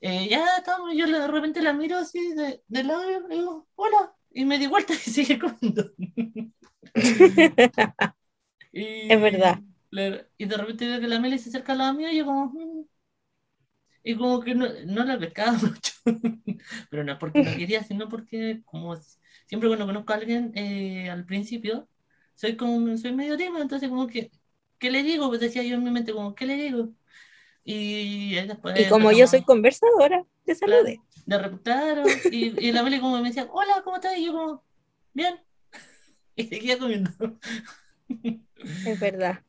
eh, 0.00 0.28
ya 0.28 0.44
estábamos, 0.58 0.94
yo 0.96 1.06
de 1.06 1.26
repente 1.28 1.62
la 1.62 1.72
miro 1.72 1.98
así 1.98 2.32
de, 2.34 2.62
de 2.68 2.84
lado 2.84 3.04
y 3.10 3.28
le 3.28 3.36
digo, 3.36 3.68
hola. 3.76 4.14
Y 4.32 4.44
me 4.44 4.58
di 4.58 4.66
vuelta 4.68 4.94
y 5.06 5.10
sigue 5.10 5.38
comiendo. 5.38 5.90
Y, 8.72 8.82
Es 9.08 9.20
verdad. 9.20 9.60
Le- 9.90 10.28
y 10.38 10.46
de 10.46 10.56
repente 10.56 10.86
veo 10.88 11.00
que 11.00 11.08
la 11.08 11.20
Meli 11.20 11.38
se 11.38 11.48
acerca 11.50 11.72
al 11.72 11.78
lado 11.78 11.94
mío 11.94 12.10
y 12.10 12.18
yo 12.18 12.24
como... 12.26 12.46
"Mm". 12.52 12.84
Y 14.02 14.16
como 14.16 14.40
que 14.40 14.54
no, 14.54 14.66
no 14.86 15.04
la 15.04 15.18
pescaba 15.18 15.52
mucho. 15.58 15.92
Pero 16.90 17.04
no 17.04 17.12
es 17.12 17.18
porque 17.18 17.42
no 17.42 17.54
quería, 17.54 17.82
sino 17.84 18.08
porque 18.08 18.62
como 18.64 18.96
siempre 19.46 19.68
cuando 19.68 19.86
conozco 19.86 20.12
a 20.12 20.16
alguien 20.16 20.52
eh, 20.56 21.10
al 21.10 21.24
principio, 21.26 21.88
soy 22.34 22.56
como, 22.56 22.96
soy 22.96 23.12
medio 23.12 23.36
tímido, 23.36 23.60
entonces 23.62 23.88
como 23.88 24.06
que, 24.06 24.30
¿qué 24.78 24.90
le 24.90 25.02
digo? 25.02 25.28
Pues 25.28 25.40
decía 25.40 25.62
yo 25.62 25.74
en 25.76 25.84
mi 25.84 25.90
mente 25.90 26.12
como, 26.12 26.34
¿qué 26.34 26.46
le 26.46 26.54
digo? 26.56 26.94
Y 27.64 28.36
ahí 28.38 28.48
después 28.48 28.74
Y 28.74 28.86
como 28.88 29.12
yo 29.12 29.28
soy 29.28 29.44
conversadora, 29.44 30.24
te 30.44 30.56
saludé. 30.56 31.00
de 31.26 31.38
repente, 31.38 31.62
claro, 31.64 32.24
y, 32.28 32.66
y 32.68 32.72
la 32.72 32.82
Meli 32.82 33.00
como 33.00 33.18
me 33.20 33.28
decía, 33.28 33.48
hola, 33.52 33.82
¿cómo 33.84 33.96
estás? 33.96 34.16
Y 34.18 34.26
yo 34.26 34.32
como, 34.32 34.64
bien. 35.12 35.40
Y 36.36 36.44
seguía 36.48 36.78
comiendo. 36.78 37.10
Es 38.84 38.98
verdad. 38.98 39.44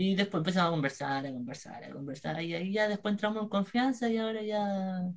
Y 0.00 0.14
después 0.14 0.42
empezamos 0.42 0.68
a 0.68 0.70
conversar, 0.70 1.26
a 1.26 1.32
conversar, 1.32 1.82
a 1.82 1.90
conversar. 1.90 2.40
Y 2.40 2.54
ahí 2.54 2.72
ya 2.72 2.86
después 2.86 3.12
entramos 3.12 3.42
en 3.42 3.48
confianza 3.48 4.08
y 4.08 4.16
ahora 4.16 4.42
ya. 4.42 5.10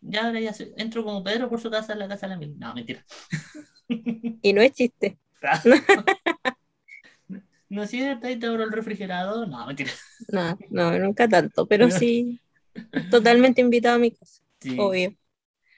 Ya 0.00 0.24
ahora 0.26 0.40
ya 0.40 0.54
se- 0.54 0.72
entro 0.78 1.04
como 1.04 1.22
Pedro 1.22 1.50
por 1.50 1.60
su 1.60 1.70
casa 1.70 1.92
en 1.92 1.98
la 1.98 2.08
casa 2.08 2.26
de 2.26 2.30
la 2.32 2.38
Mili. 2.38 2.54
No, 2.56 2.74
mentira. 2.74 3.04
Y 4.40 4.52
no 4.54 4.62
es 4.62 4.72
chiste. 4.72 5.18
No 7.68 7.82
es 7.82 7.90
cierto, 7.90 8.26
ahí 8.26 8.38
te 8.38 8.46
abro 8.46 8.64
el 8.64 8.72
refrigerador. 8.72 9.46
No, 9.48 9.66
mentira. 9.66 9.90
No, 10.28 10.58
no, 10.70 10.98
nunca 10.98 11.28
tanto, 11.28 11.66
pero 11.66 11.90
sí, 11.90 12.40
totalmente 13.10 13.60
invitado 13.60 13.96
a 13.96 13.98
mi 13.98 14.10
casa, 14.12 14.42
Sí. 14.60 14.76
obvio. 14.78 15.14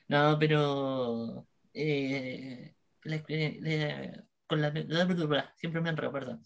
No, 0.08 0.38
pero. 0.38 1.46
eh, 1.74 2.74
la 3.04 3.16
la- 3.16 4.24
con 4.46 4.60
la, 4.60 5.54
siempre 5.56 5.80
me 5.80 5.90
enredo, 5.90 6.12
perdón. 6.12 6.42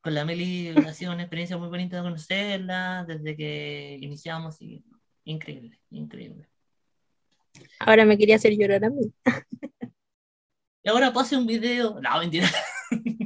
Con 0.00 0.14
la 0.14 0.24
Meli 0.24 0.68
ha 0.68 0.94
sido 0.94 1.12
una 1.12 1.22
experiencia 1.22 1.56
muy 1.58 1.68
bonita 1.68 1.96
de 1.96 2.02
conocerla 2.02 3.04
desde 3.06 3.36
que 3.36 3.98
iniciamos 4.00 4.60
y 4.62 4.84
increíble, 5.24 5.80
increíble. 5.90 6.48
Ahora 7.80 8.04
me 8.04 8.16
quería 8.16 8.36
hacer 8.36 8.56
llorar 8.56 8.84
a 8.84 8.90
mí. 8.90 9.12
Y 10.82 10.88
ahora 10.88 11.12
pase 11.12 11.36
un 11.36 11.46
video. 11.46 12.00
No, 12.00 12.18
mentira. 12.18 12.48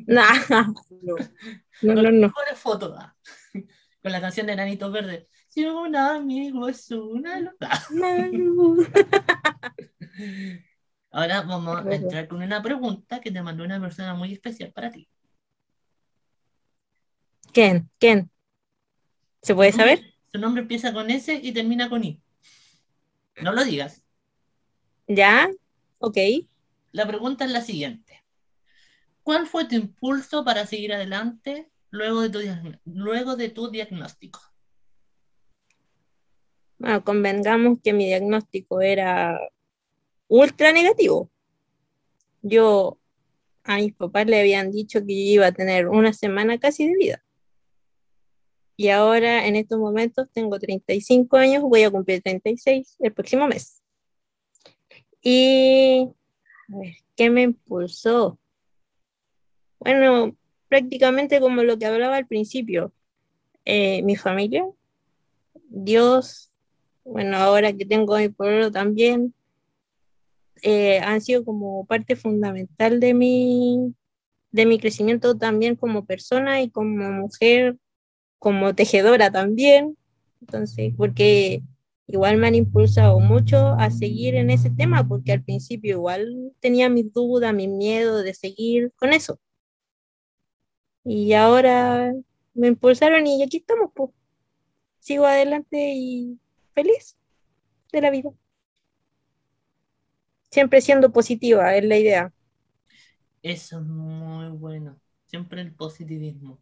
Nah, 0.04 0.34
no, 0.50 0.74
no, 1.80 1.94
Con 1.94 2.02
no, 2.02 2.10
no. 2.10 2.32
fotos. 2.56 2.92
ah. 2.98 3.14
Con 4.02 4.10
la 4.10 4.20
canción 4.20 4.48
de 4.48 4.56
Nanitos 4.56 4.92
Verdes. 4.92 5.28
Si 5.48 5.64
un 5.64 5.94
amigo 5.94 6.68
es 6.68 6.90
una 6.90 7.40
no. 7.40 7.52
Ahora 11.12 11.42
vamos 11.42 11.86
a 11.86 11.94
entrar 11.94 12.26
con 12.26 12.42
una 12.42 12.60
pregunta 12.60 13.20
que 13.20 13.30
te 13.30 13.42
mandó 13.42 13.62
una 13.62 13.80
persona 13.80 14.14
muy 14.14 14.32
especial 14.32 14.72
para 14.72 14.90
ti. 14.90 15.08
¿Quién? 17.52 17.90
¿Quién? 17.98 18.30
¿Se 19.42 19.54
puede 19.54 19.72
saber? 19.72 20.00
Su 20.32 20.40
nombre 20.40 20.62
empieza 20.62 20.92
con 20.92 21.10
S 21.10 21.32
y 21.42 21.52
termina 21.52 21.90
con 21.90 22.02
I. 22.02 22.20
No 23.42 23.52
lo 23.52 23.64
digas. 23.64 24.02
¿Ya? 25.06 25.50
Ok. 25.98 26.16
La 26.92 27.06
pregunta 27.06 27.44
es 27.44 27.50
la 27.50 27.60
siguiente. 27.60 28.24
¿Cuál 29.22 29.46
fue 29.46 29.66
tu 29.66 29.74
impulso 29.74 30.44
para 30.44 30.66
seguir 30.66 30.92
adelante 30.92 31.70
luego 31.90 32.22
de 32.22 32.30
tu, 32.30 32.40
luego 32.86 33.36
de 33.36 33.50
tu 33.50 33.70
diagnóstico? 33.70 34.40
Bueno, 36.78 37.04
convengamos 37.04 37.78
que 37.84 37.92
mi 37.92 38.06
diagnóstico 38.06 38.80
era 38.80 39.38
ultra 40.26 40.72
negativo. 40.72 41.30
Yo 42.40 42.98
a 43.64 43.76
mis 43.76 43.94
papás 43.94 44.26
le 44.26 44.40
habían 44.40 44.72
dicho 44.72 45.00
que 45.00 45.14
yo 45.14 45.34
iba 45.34 45.46
a 45.46 45.52
tener 45.52 45.88
una 45.88 46.12
semana 46.12 46.58
casi 46.58 46.88
de 46.88 46.96
vida. 46.96 47.24
Y 48.82 48.88
ahora 48.88 49.46
en 49.46 49.54
estos 49.54 49.78
momentos 49.78 50.26
tengo 50.32 50.58
35 50.58 51.36
años, 51.36 51.62
voy 51.62 51.84
a 51.84 51.90
cumplir 51.92 52.20
36 52.20 52.96
el 52.98 53.12
próximo 53.12 53.46
mes. 53.46 53.80
Y 55.22 56.08
a 56.68 56.78
ver, 56.78 56.94
¿qué 57.14 57.30
me 57.30 57.42
impulsó? 57.42 58.40
Bueno, 59.78 60.36
prácticamente 60.68 61.38
como 61.38 61.62
lo 61.62 61.78
que 61.78 61.86
hablaba 61.86 62.16
al 62.16 62.26
principio, 62.26 62.92
eh, 63.64 64.02
mi 64.02 64.16
familia, 64.16 64.66
Dios, 65.68 66.50
bueno, 67.04 67.36
ahora 67.36 67.72
que 67.72 67.86
tengo 67.86 68.18
mi 68.18 68.30
pueblo 68.30 68.72
también, 68.72 69.32
eh, 70.62 70.98
han 70.98 71.20
sido 71.20 71.44
como 71.44 71.86
parte 71.86 72.16
fundamental 72.16 72.98
de 72.98 73.14
mi, 73.14 73.94
de 74.50 74.66
mi 74.66 74.80
crecimiento 74.80 75.38
también 75.38 75.76
como 75.76 76.04
persona 76.04 76.62
y 76.62 76.68
como 76.68 77.12
mujer, 77.12 77.78
como 78.42 78.74
tejedora 78.74 79.30
también. 79.30 79.96
Entonces, 80.40 80.92
porque 80.96 81.62
igual 82.08 82.38
me 82.38 82.48
han 82.48 82.56
impulsado 82.56 83.20
mucho 83.20 83.68
a 83.78 83.90
seguir 83.92 84.34
en 84.34 84.50
ese 84.50 84.68
tema, 84.70 85.06
porque 85.06 85.30
al 85.32 85.44
principio 85.44 85.92
igual 85.92 86.52
tenía 86.58 86.88
mis 86.88 87.12
dudas, 87.12 87.54
mis 87.54 87.68
miedos 87.68 88.24
de 88.24 88.34
seguir 88.34 88.92
con 88.96 89.12
eso. 89.12 89.38
Y 91.04 91.34
ahora 91.34 92.12
me 92.54 92.66
impulsaron 92.68 93.26
y 93.28 93.44
aquí 93.44 93.58
estamos, 93.58 93.92
pues. 93.94 94.10
Sigo 94.98 95.26
adelante 95.26 95.92
y 95.94 96.40
feliz 96.74 97.16
de 97.92 98.00
la 98.00 98.10
vida. 98.10 98.30
Siempre 100.50 100.80
siendo 100.80 101.12
positiva, 101.12 101.76
es 101.76 101.84
la 101.84 101.96
idea. 101.96 102.32
Eso 103.42 103.78
es 103.78 103.86
muy 103.86 104.48
bueno. 104.48 104.98
Siempre 105.26 105.62
el 105.62 105.72
positivismo. 105.74 106.60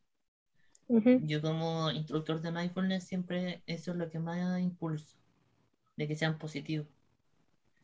Ujú. 0.90 1.20
Yo 1.22 1.40
como 1.40 1.90
instructor 1.92 2.40
de 2.40 2.50
mindfulness 2.50 3.04
siempre 3.04 3.62
eso 3.66 3.92
es 3.92 3.96
lo 3.96 4.10
que 4.10 4.18
más 4.18 4.60
impulso, 4.60 5.16
de 5.96 6.08
que 6.08 6.16
sean 6.16 6.36
positivos. 6.38 6.88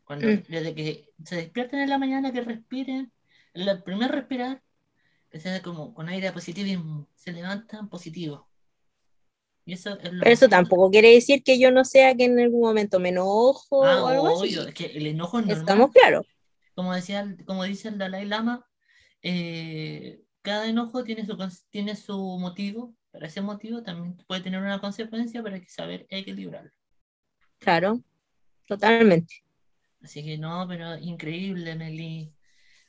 Cuando 0.03 0.27
Mm. 0.27 0.43
desde 0.49 0.75
que 0.75 1.09
se 1.23 1.35
despierten 1.37 1.79
en 1.79 1.89
la 1.89 1.97
mañana, 1.97 2.31
que 2.33 2.41
respiren, 2.41 3.11
el 3.53 3.83
primer 3.83 4.11
respirar, 4.11 4.61
que 5.29 5.39
sea 5.39 5.61
como 5.61 5.93
con 5.93 6.09
aire 6.09 6.27
de 6.27 6.33
positivismo, 6.33 7.07
se 7.15 7.31
levantan 7.31 7.89
positivos. 7.89 8.41
Y 9.65 9.73
eso 9.73 9.97
es 9.99 10.11
lo 10.13 10.19
Pero 10.23 10.31
eso 10.33 10.45
que- 10.47 10.51
tampoco 10.51 10.89
quiere 10.91 11.13
decir 11.13 11.43
que 11.43 11.59
yo 11.59 11.71
no 11.71 11.83
sea 11.85 12.13
que 12.15 12.25
en 12.25 12.39
algún 12.39 12.61
momento 12.61 12.99
me 12.99 13.09
enojo 13.09 13.85
Ah, 13.85 14.03
o 14.03 14.07
algo 14.07 14.33
obvio, 14.33 14.61
así. 14.61 14.69
es 14.69 14.73
que 14.73 14.85
el 14.97 15.07
enojo 15.07 15.39
es 15.39 15.45
normal. 15.45 15.59
Estamos 15.61 15.91
claros. 15.91 16.25
Como 16.75 16.93
decía, 16.93 17.35
como 17.45 17.63
dice 17.63 17.87
el 17.89 17.97
Dalai 17.97 18.25
Lama, 18.25 18.65
eh, 19.21 20.21
cada 20.47 20.67
enojo 20.67 21.03
tiene 21.03 21.25
su, 21.25 21.37
tiene 21.69 21.95
su 21.95 22.17
motivo, 22.39 22.95
pero 23.11 23.25
ese 23.25 23.41
motivo 23.41 23.83
también 23.83 24.15
puede 24.27 24.41
tener 24.41 24.61
una 24.61 24.79
consecuencia, 24.79 25.43
pero 25.43 25.55
hay 25.55 25.61
que 25.61 25.69
saber 25.69 26.07
equilibrarlo. 26.09 26.71
Claro, 27.59 28.01
totalmente. 28.67 29.43
Así 30.01 30.23
que 30.23 30.37
no, 30.37 30.65
pero 30.67 30.97
increíble, 30.97 31.75
Meli. 31.75 32.33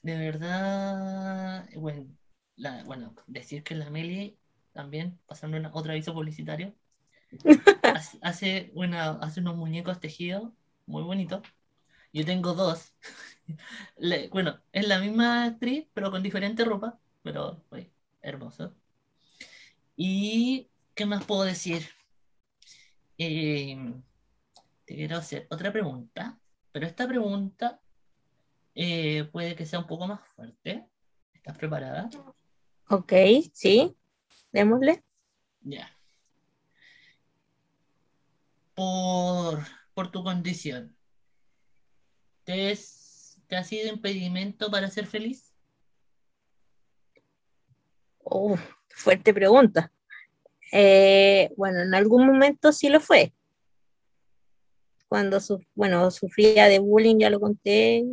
De 0.03 0.17
verdad, 0.19 1.69
bueno, 1.77 2.07
la, 2.57 2.85
bueno, 2.85 3.15
decir 3.27 3.62
que 3.65 3.75
la 3.75 3.91
Meli 3.91 4.38
también, 4.73 5.19
pasando 5.27 5.57
una, 5.59 5.71
otro 5.75 5.93
aviso 5.93 6.15
publicitario, 6.15 6.75
hace, 8.23 8.71
una, 8.75 9.11
hace 9.21 9.41
unos 9.41 9.57
muñecos 9.57 10.00
tejidos 10.00 10.53
muy 10.87 11.03
bonito. 11.03 11.43
Yo 12.12 12.25
tengo 12.27 12.55
dos. 12.55 12.95
Le- 13.99 14.29
bueno, 14.31 14.61
es 14.73 14.88
la 14.88 15.00
misma 15.00 15.45
actriz, 15.45 15.88
pero 15.95 16.11
con 16.11 16.23
diferente 16.23 16.65
ropa, 16.65 16.99
pero 17.28 17.62
oye, 17.68 17.92
hermoso. 18.23 18.75
¿Y 19.97 20.70
qué 20.94 21.04
más 21.04 21.26
puedo 21.26 21.42
decir? 21.42 21.87
Eh, 23.18 23.76
te 24.87 24.94
quiero 24.94 25.18
hacer 25.18 25.47
otra 25.50 25.70
pregunta, 25.70 26.40
pero 26.73 26.87
esta 26.87 27.06
pregunta 27.06 27.82
eh, 28.75 29.25
puede 29.30 29.54
que 29.54 29.66
sea 29.66 29.80
un 29.80 29.87
poco 29.87 30.06
más 30.06 30.26
fuerte. 30.35 30.88
¿Estás 31.35 31.58
preparada? 31.58 32.08
Ok, 32.88 33.12
sí, 33.52 33.94
démosle. 34.50 35.04
Ya. 35.61 35.94
Por, 38.75 39.66
por 39.92 40.11
tu 40.11 40.23
condición, 40.25 40.97
¿te, 42.44 42.70
es- 42.70 43.38
te 43.49 43.56
ha 43.56 43.64
sido 43.64 43.92
impedimento 43.92 44.70
para 44.70 44.88
ser 44.88 45.06
feliz? 45.06 45.48
Oh, 48.30 48.56
fuerte 48.90 49.32
pregunta. 49.32 49.90
Eh, 50.73 51.50
bueno, 51.56 51.80
en 51.80 51.94
algún 51.94 52.26
momento 52.26 52.73
sí 52.73 52.88
lo 52.88 53.00
fue. 53.00 53.32
Cuando 55.08 55.40
su- 55.40 55.64
bueno, 55.75 56.11
sufría 56.11 56.68
de 56.68 56.78
bullying, 56.78 57.18
ya 57.18 57.30
lo 57.30 57.40
conté. 57.40 58.04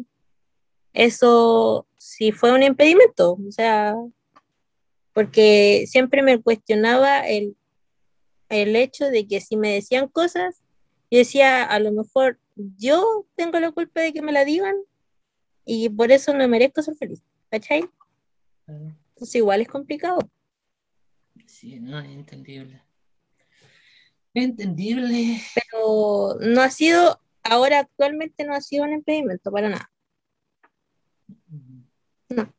Eso 0.94 1.86
sí 1.98 2.32
fue 2.32 2.54
un 2.54 2.64
impedimento, 2.64 3.34
o 3.34 3.52
sea, 3.52 3.96
porque 5.12 5.84
siempre 5.88 6.22
me 6.22 6.42
cuestionaba 6.42 7.28
el, 7.28 7.58
el 8.48 8.76
hecho 8.78 9.06
de 9.10 9.28
que 9.28 9.42
si 9.42 9.58
me 9.58 9.74
decían 9.74 10.08
cosas, 10.08 10.62
yo 11.12 11.18
decía, 11.20 11.64
a 11.64 11.80
lo 11.80 11.92
mejor 11.92 12.40
yo 12.56 13.26
tengo 13.36 13.60
la 13.60 13.72
culpa 13.72 14.00
de 14.00 14.14
que 14.14 14.22
me 14.22 14.32
la 14.32 14.46
digan 14.46 14.76
y 15.66 15.90
por 15.90 16.12
eso 16.14 16.34
no 16.34 16.48
merezco 16.48 16.82
ser 16.82 16.96
feliz, 16.96 17.22
¿cachai? 17.50 17.90
Entonces 19.16 19.36
igual 19.36 19.62
es 19.62 19.68
complicado. 19.70 20.20
Sí, 21.46 21.80
no, 21.80 22.00
es 22.00 22.10
entendible. 22.10 22.82
Entendible. 24.34 25.42
pero 25.56 26.36
no 26.42 26.62
ha 26.62 26.70
sido, 26.70 27.22
ahora 27.44 27.80
actualmente 27.80 28.44
no 28.44 28.54
ha 28.54 28.60
sido 28.62 28.84
un 28.84 28.92
impedimento 28.94 29.52
para 29.52 29.70
nada. 29.70 29.90
No. 32.30 32.54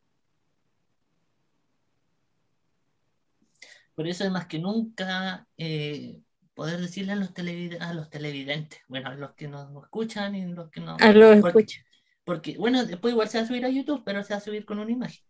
Por 3.94 4.06
eso 4.08 4.24
es 4.24 4.30
más 4.30 4.46
que 4.46 4.58
nunca 4.58 5.46
eh, 5.58 6.22
poder 6.54 6.80
decirle 6.80 7.12
a 7.12 7.16
los, 7.16 7.34
televid- 7.34 7.80
a 7.80 7.92
los 7.92 8.08
televidentes, 8.08 8.80
bueno, 8.88 9.10
a 9.10 9.14
los 9.14 9.32
que 9.34 9.48
nos 9.48 9.70
escuchan 9.84 10.34
y 10.34 10.46
los 10.46 10.70
que 10.70 10.80
no... 10.80 10.96
A 10.98 11.12
lo 11.12 11.40
Porque- 11.40 11.58
escucho. 11.60 11.80
Porque, 12.24 12.56
bueno, 12.58 12.84
después 12.84 13.12
igual 13.12 13.28
se 13.28 13.38
va 13.38 13.44
a 13.44 13.46
subir 13.46 13.64
a 13.64 13.68
YouTube, 13.68 14.02
pero 14.04 14.22
se 14.24 14.32
va 14.34 14.38
a 14.38 14.40
subir 14.40 14.64
con 14.64 14.80
una 14.80 14.90
imagen. 14.90 15.22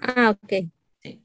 Ah, 0.00 0.30
ok. 0.30 0.52
Sí. 1.02 1.24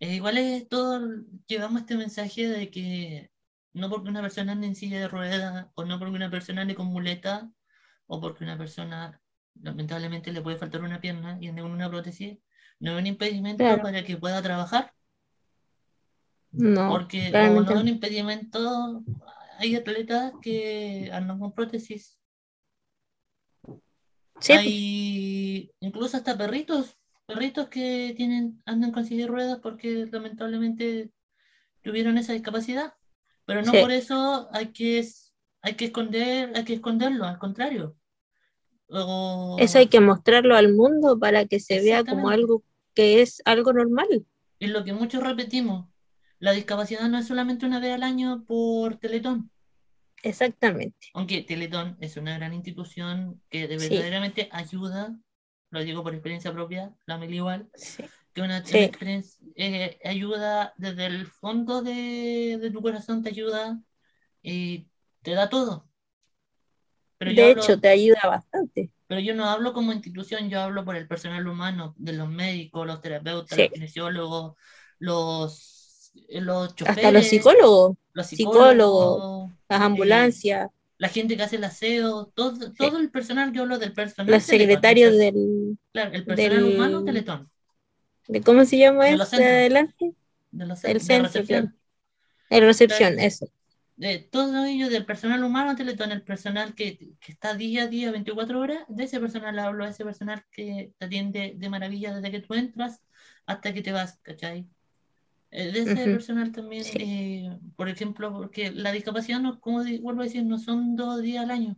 Eh, 0.00 0.14
igual 0.16 0.38
es 0.38 0.68
todo, 0.68 1.00
llevamos 1.46 1.82
este 1.82 1.96
mensaje 1.96 2.48
de 2.48 2.70
que 2.70 3.30
no 3.72 3.88
porque 3.88 4.10
una 4.10 4.20
persona 4.20 4.52
ande 4.52 4.66
en 4.66 4.74
silla 4.76 5.00
de 5.00 5.08
ruedas, 5.08 5.66
o 5.74 5.84
no 5.84 5.98
porque 5.98 6.14
una 6.14 6.30
persona 6.30 6.62
ande 6.62 6.74
con 6.74 6.86
muleta, 6.86 7.50
o 8.06 8.20
porque 8.20 8.44
una 8.44 8.58
persona 8.58 9.20
lamentablemente 9.60 10.32
le 10.32 10.42
puede 10.42 10.58
faltar 10.58 10.82
una 10.82 11.00
pierna 11.00 11.38
y 11.40 11.48
ande 11.48 11.62
con 11.62 11.70
una 11.70 11.90
prótesis, 11.90 12.38
no 12.80 12.92
es 12.92 12.98
un 12.98 13.06
impedimento 13.06 13.64
Claro. 13.64 13.82
para 13.82 14.04
que 14.04 14.16
pueda 14.16 14.42
trabajar. 14.42 14.92
No, 16.50 16.88
Porque 16.90 17.30
como 17.32 17.62
no 17.62 17.70
es 17.70 17.80
un 17.80 17.88
impedimento, 17.88 19.02
hay 19.58 19.74
atletas 19.74 20.34
que 20.42 21.10
andan 21.12 21.38
con 21.38 21.54
prótesis. 21.54 22.18
Sí, 24.40 24.52
Hay 24.52 25.72
incluso 25.80 26.16
hasta 26.16 26.36
perritos, 26.36 26.98
perritos 27.26 27.68
que 27.68 28.14
tienen, 28.16 28.62
andan 28.66 28.92
con 28.92 29.04
silla 29.04 29.24
de 29.26 29.30
ruedas 29.30 29.58
porque 29.62 30.06
lamentablemente 30.10 31.10
tuvieron 31.82 32.18
esa 32.18 32.32
discapacidad. 32.32 32.94
Pero 33.44 33.62
no 33.62 33.72
Sí. 33.72 33.78
por 33.80 33.90
eso 33.90 34.48
hay 34.52 34.68
que, 34.68 35.04
hay 35.62 35.74
que 35.74 35.86
esconder, 35.86 36.52
hay 36.54 36.64
que 36.64 36.74
esconderlo, 36.74 37.24
al 37.24 37.38
contrario. 37.38 37.96
O- 38.88 39.56
eso 39.58 39.78
hay 39.78 39.86
que 39.88 40.00
mostrarlo 40.00 40.54
al 40.56 40.72
mundo 40.74 41.18
para 41.18 41.46
que 41.46 41.60
se 41.60 41.80
vea 41.80 42.04
como 42.04 42.28
algo 42.28 42.62
que 42.94 43.22
es 43.22 43.40
algo 43.44 43.72
normal. 43.72 44.26
es 44.60 44.70
lo 44.70 44.84
que 44.84 44.92
muchos 44.92 45.22
repetimos. 45.24 45.88
La 46.38 46.52
discapacidad 46.52 47.08
no 47.08 47.18
es 47.18 47.26
solamente 47.26 47.66
una 47.66 47.80
vez 47.80 47.92
al 47.94 48.04
año 48.04 48.44
por 48.46 48.96
Teletón. 48.96 49.50
Exactamente. 50.22 51.08
Aunque 51.14 51.42
Teletón 51.42 51.96
es 52.00 52.16
una 52.16 52.36
gran 52.38 52.54
institución 52.54 53.42
que 53.50 53.66
de 53.66 53.78
Sí. 53.80 53.88
verdaderamente 53.88 54.48
ayuda, 54.52 55.18
lo 55.72 55.80
digo 55.80 56.02
por 56.04 56.12
experiencia 56.14 56.52
propia, 56.52 56.94
la 57.06 57.18
Mel 57.18 57.34
igual, 57.34 57.68
Sí. 57.74 58.04
que 58.32 58.42
una, 58.42 58.64
Sí. 58.64 58.78
experiencia, 58.78 59.44
eh, 59.56 59.98
ayuda 60.04 60.72
desde 60.76 61.06
el 61.06 61.26
fondo 61.26 61.82
de, 61.82 62.58
de 62.60 62.70
tu 62.70 62.80
corazón, 62.80 63.22
te 63.22 63.30
ayuda 63.30 63.80
y 64.42 64.86
te 65.22 65.32
da 65.32 65.48
todo. 65.48 65.88
Pero 67.18 67.30
yo 67.32 67.42
De 67.44 67.50
hablo- 67.52 67.62
hecho, 67.62 67.80
te 67.80 67.88
ayuda 67.88 68.20
bastante. 68.24 68.90
pero 69.06 69.20
yo 69.20 69.34
no 69.34 69.44
hablo 69.46 69.72
como 69.72 69.92
institución, 69.92 70.48
yo 70.50 70.60
hablo 70.60 70.84
por 70.84 70.96
el 70.96 71.06
personal 71.08 71.46
humano, 71.46 71.94
de 71.98 72.12
los 72.14 72.28
médicos, 72.28 72.86
los 72.86 73.00
terapeutas, 73.00 73.56
Sí. 73.56 73.62
los 73.64 73.72
kinesiólogos, 73.72 74.54
los, 74.98 76.12
los 76.28 76.74
choferes, 76.74 76.96
Hasta 76.98 77.10
los 77.12 77.26
psicólogos, 77.26 77.96
los 78.12 78.26
psicólogos, 78.26 78.70
psicólogos, 78.70 79.50
las 79.68 79.80
eh, 79.80 79.84
ambulancias, 79.84 80.70
la 81.02 81.10
gente 81.10 81.36
que 81.36 81.44
hace 81.44 81.56
el 81.58 81.64
aseo, 81.64 82.28
todo, 82.36 82.74
todo 82.74 82.98
el 83.00 83.10
personal, 83.12 83.52
yo 83.52 83.62
hablo 83.64 83.78
del 83.80 83.94
personal. 83.94 84.28
los 84.32 84.44
Teletón, 84.46 84.86
secretarios 84.86 85.12
el, 85.12 85.18
del, 85.18 85.78
claro, 85.92 86.12
el 86.14 86.26
personal 86.26 86.64
del- 86.64 86.66
humano 86.66 87.04
Teletón, 87.04 87.50
de 88.28 88.40
cómo 88.42 88.64
se 88.64 88.78
llama 88.78 89.08
De 89.08 89.16
este 89.16 89.26
centros. 89.28 89.58
adelante, 89.58 90.14
de, 90.52 90.66
los, 90.66 90.82
El 90.84 91.00
de 91.00 91.00
centro, 91.00 91.22
recepción. 91.22 91.78
el 92.50 92.62
recepción, 92.66 93.18
Claro. 93.18 93.20
eso. 93.20 93.46
de 93.96 94.18
todo 94.20 94.64
ello 94.66 94.90
del 94.90 95.06
personal 95.06 95.44
humano 95.44 95.76
Teletón, 95.76 96.12
el 96.12 96.22
personal 96.24 96.74
que, 96.74 96.98
que 97.20 97.32
está 97.32 97.54
día 97.54 97.84
a 97.84 97.88
día, 97.88 98.10
24 98.12 98.60
horas, 98.60 98.84
de 98.88 99.04
ese 99.04 99.20
personal 99.20 99.58
hablo, 99.60 99.84
de 99.84 99.90
ese 99.92 100.04
personal 100.04 100.44
que 100.52 100.94
te 100.98 101.06
atiende 101.06 101.54
de 101.56 101.70
maravilla 101.70 102.14
desde 102.14 102.30
que 102.32 102.40
tú 102.42 102.54
entras 102.54 103.02
hasta 103.46 103.74
que 103.74 103.82
te 103.82 103.92
vas, 103.92 104.18
¿cachai? 104.22 104.68
Eh, 105.52 105.72
De 105.72 105.80
ese 105.82 106.02
Ujú. 106.04 106.10
personal 106.10 106.52
también, 106.52 106.84
Sí. 106.84 106.98
eh, 107.00 107.58
por 107.76 107.88
ejemplo, 107.88 108.32
porque 108.32 108.72
la 108.72 108.92
discapacidad, 108.92 109.40
no, 109.40 109.60
como 109.60 109.84
vuelvo 110.02 110.22
a 110.22 110.24
decir, 110.24 110.44
no 110.44 110.58
son 110.58 110.96
dos 110.96 111.22
días 111.22 111.44
al 111.44 111.50
año. 111.52 111.76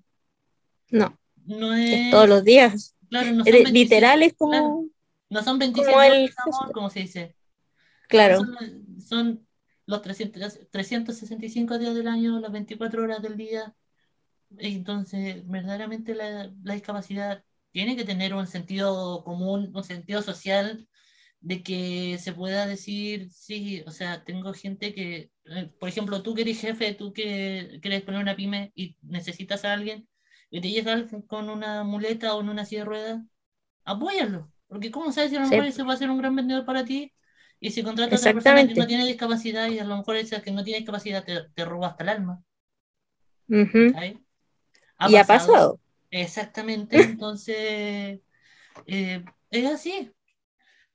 No, 0.91 1.19
No 1.47 1.75
es 1.91 2.01
es, 2.03 2.11
todos 2.11 2.29
los 2.29 2.45
días. 2.45 2.95
claro, 3.11 3.33
no 3.33 3.45
son 3.45 3.51
Eres- 3.51 3.65
27 3.65 3.95
literal 3.95 4.23
es 4.23 4.35
como, 4.35 4.81
claro. 4.81 4.87
no 5.31 5.43
son 5.43 5.59
27 5.59 5.93
como 5.93 6.03
el 6.03 6.35
amor, 6.47 6.73
como 6.73 6.91
se 6.91 7.01
dice. 7.01 7.37
claro, 8.09 8.39
Son, 8.39 9.01
son 9.01 9.49
los 9.87 10.03
300, 10.03 10.61
365 10.71 11.79
días 11.79 11.95
del 11.95 12.09
año, 12.09 12.41
las 12.41 12.53
24 12.53 13.03
horas 13.05 13.23
del 13.23 13.37
día. 13.37 13.75
Entonces, 14.59 15.47
verdaderamente 15.49 16.15
la, 16.15 16.53
la 16.63 16.75
discapacidad 16.75 17.45
tiene 17.73 17.97
que 17.97 18.05
tener 18.05 18.35
un 18.35 18.47
sentido 18.47 19.25
común, 19.25 19.73
un 19.75 19.85
sentido 19.85 20.23
social, 20.23 20.89
de 21.45 21.63
que 21.63 22.19
se 22.19 22.33
pueda 22.33 22.67
decir, 22.67 23.31
sí, 23.33 23.83
o 23.87 23.93
sea, 23.93 24.25
tengo 24.25 24.53
gente 24.55 24.95
que, 24.95 25.31
eh, 25.47 25.73
por 25.81 25.89
ejemplo, 25.91 26.23
tú 26.23 26.35
que 26.35 26.43
eres 26.43 26.61
jefe, 26.61 26.95
tú 26.95 27.13
que 27.13 27.79
quieres 27.83 28.03
poner 28.03 28.21
una 28.23 28.37
pyme 28.37 28.73
y 28.75 28.97
necesitas 29.03 29.65
a 29.67 29.75
alguien, 29.75 30.09
y 30.51 30.61
te 30.63 30.71
llega 30.71 30.95
alguien 30.95 31.23
con 31.23 31.51
una 31.51 31.85
muleta 31.85 32.35
o 32.37 32.41
en 32.41 32.49
una 32.51 32.65
silla 32.67 32.83
de 32.83 32.87
ruedas, 32.87 33.23
apóyalo, 33.85 34.53
porque 34.69 34.91
¿cómo 34.91 35.13
sabes 35.13 35.31
si 35.31 35.37
a 35.37 35.41
lo 35.41 35.49
Sí. 35.49 35.51
mejor 35.51 35.67
ese 35.67 35.83
va 35.85 35.95
a 35.95 35.97
ser 35.99 36.11
un 36.11 36.19
gran 36.19 36.37
vendedor 36.37 36.65
para 36.67 36.85
ti? 36.85 37.13
Y 37.61 37.71
si 37.73 37.83
contratas 37.83 38.15
a 38.15 38.17
otra 38.19 38.33
persona 38.33 38.67
que 38.67 38.75
no 38.75 38.87
tiene 38.87 39.07
discapacidad 39.07 39.69
y 39.71 39.79
a 39.81 39.85
lo 39.85 39.97
mejor 39.99 40.17
esa 40.17 40.43
que 40.43 40.53
no 40.53 40.65
tiene 40.65 40.79
discapacidad 40.81 41.25
te, 41.25 41.45
te 41.55 41.65
roba 41.67 41.89
hasta 41.89 42.05
el 42.05 42.11
alma, 42.11 42.45
Ujú. 43.49 43.83
¿sabes? 43.93 44.17
Y 45.03 45.17
ha 45.17 45.27
pasado. 45.27 45.81
Exactamente, 46.11 47.03
entonces 47.03 48.21
eh, 48.87 49.25
es 49.51 49.67
así. 49.73 50.13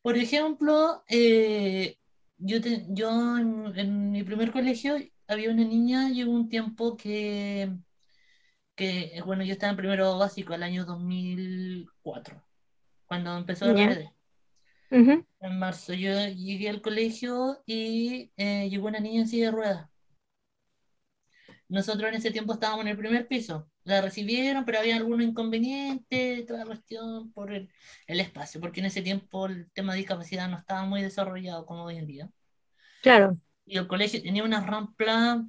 Por 0.02 0.18
ejemplo, 0.18 1.04
eh, 1.10 1.98
yo, 2.38 2.62
te- 2.62 2.86
yo 2.90 3.38
en, 3.38 3.78
en 3.78 4.12
mi 4.12 4.24
primer 4.24 4.52
colegio 4.52 4.98
había 5.28 5.52
una 5.52 5.66
niña, 5.66 6.10
llegó 6.10 6.32
un 6.32 6.50
tiempo 6.50 6.96
que, 6.98 7.70
que, 8.76 9.18
eh, 9.18 9.22
bueno, 9.24 9.44
yo 9.44 9.54
estaba 9.54 9.72
en 9.72 9.78
primero 9.78 10.18
básico, 10.18 10.54
el 10.54 10.64
año 10.64 10.86
2004, 10.86 12.44
cuando 13.06 13.38
empezó. 13.38 13.68
RBD. 13.70 14.14
Ujú. 14.92 15.26
En 15.42 15.60
marzo 15.60 15.94
yo 15.94 16.12
llegué 16.30 16.70
al 16.70 16.82
colegio 16.82 17.62
y 17.66 18.32
eh, 18.38 18.70
llegó 18.70 18.88
una 18.88 19.00
niña 19.02 19.22
en 19.22 19.28
silla 19.30 19.48
de 19.48 19.52
ruedas. 19.54 19.90
Nosotros 21.70 22.10
en 22.10 22.16
ese 22.16 22.32
tiempo 22.32 22.54
estábamos 22.54 22.82
en 22.84 22.90
el 22.90 22.98
primer 22.98 23.28
piso. 23.28 23.70
La 23.86 24.02
recibieron, 24.02 24.66
pero 24.66 24.80
había 24.80 24.98
algún 24.98 25.22
inconveniente, 25.22 26.44
toda 26.48 26.60
la 26.62 26.66
cuestión 26.66 27.32
por 27.34 27.54
el, 27.54 27.70
el 28.08 28.20
espacio, 28.20 28.60
porque 28.62 28.80
en 28.82 28.88
ese 28.88 29.02
tiempo 29.04 29.46
el 29.48 29.72
tema 29.72 29.94
de 29.94 30.00
discapacidad 30.00 30.50
no 30.50 30.58
estaba 30.58 30.84
muy 30.86 31.02
desarrollado 31.02 31.66
como 31.66 31.84
hoy 31.86 31.98
en 31.98 32.08
día. 32.08 32.30
Claro, 33.02 33.40
Y 33.66 33.78
el 33.78 33.88
colegio 33.88 34.22
tenía 34.22 34.44
una 34.44 34.60
rampla 34.66 35.46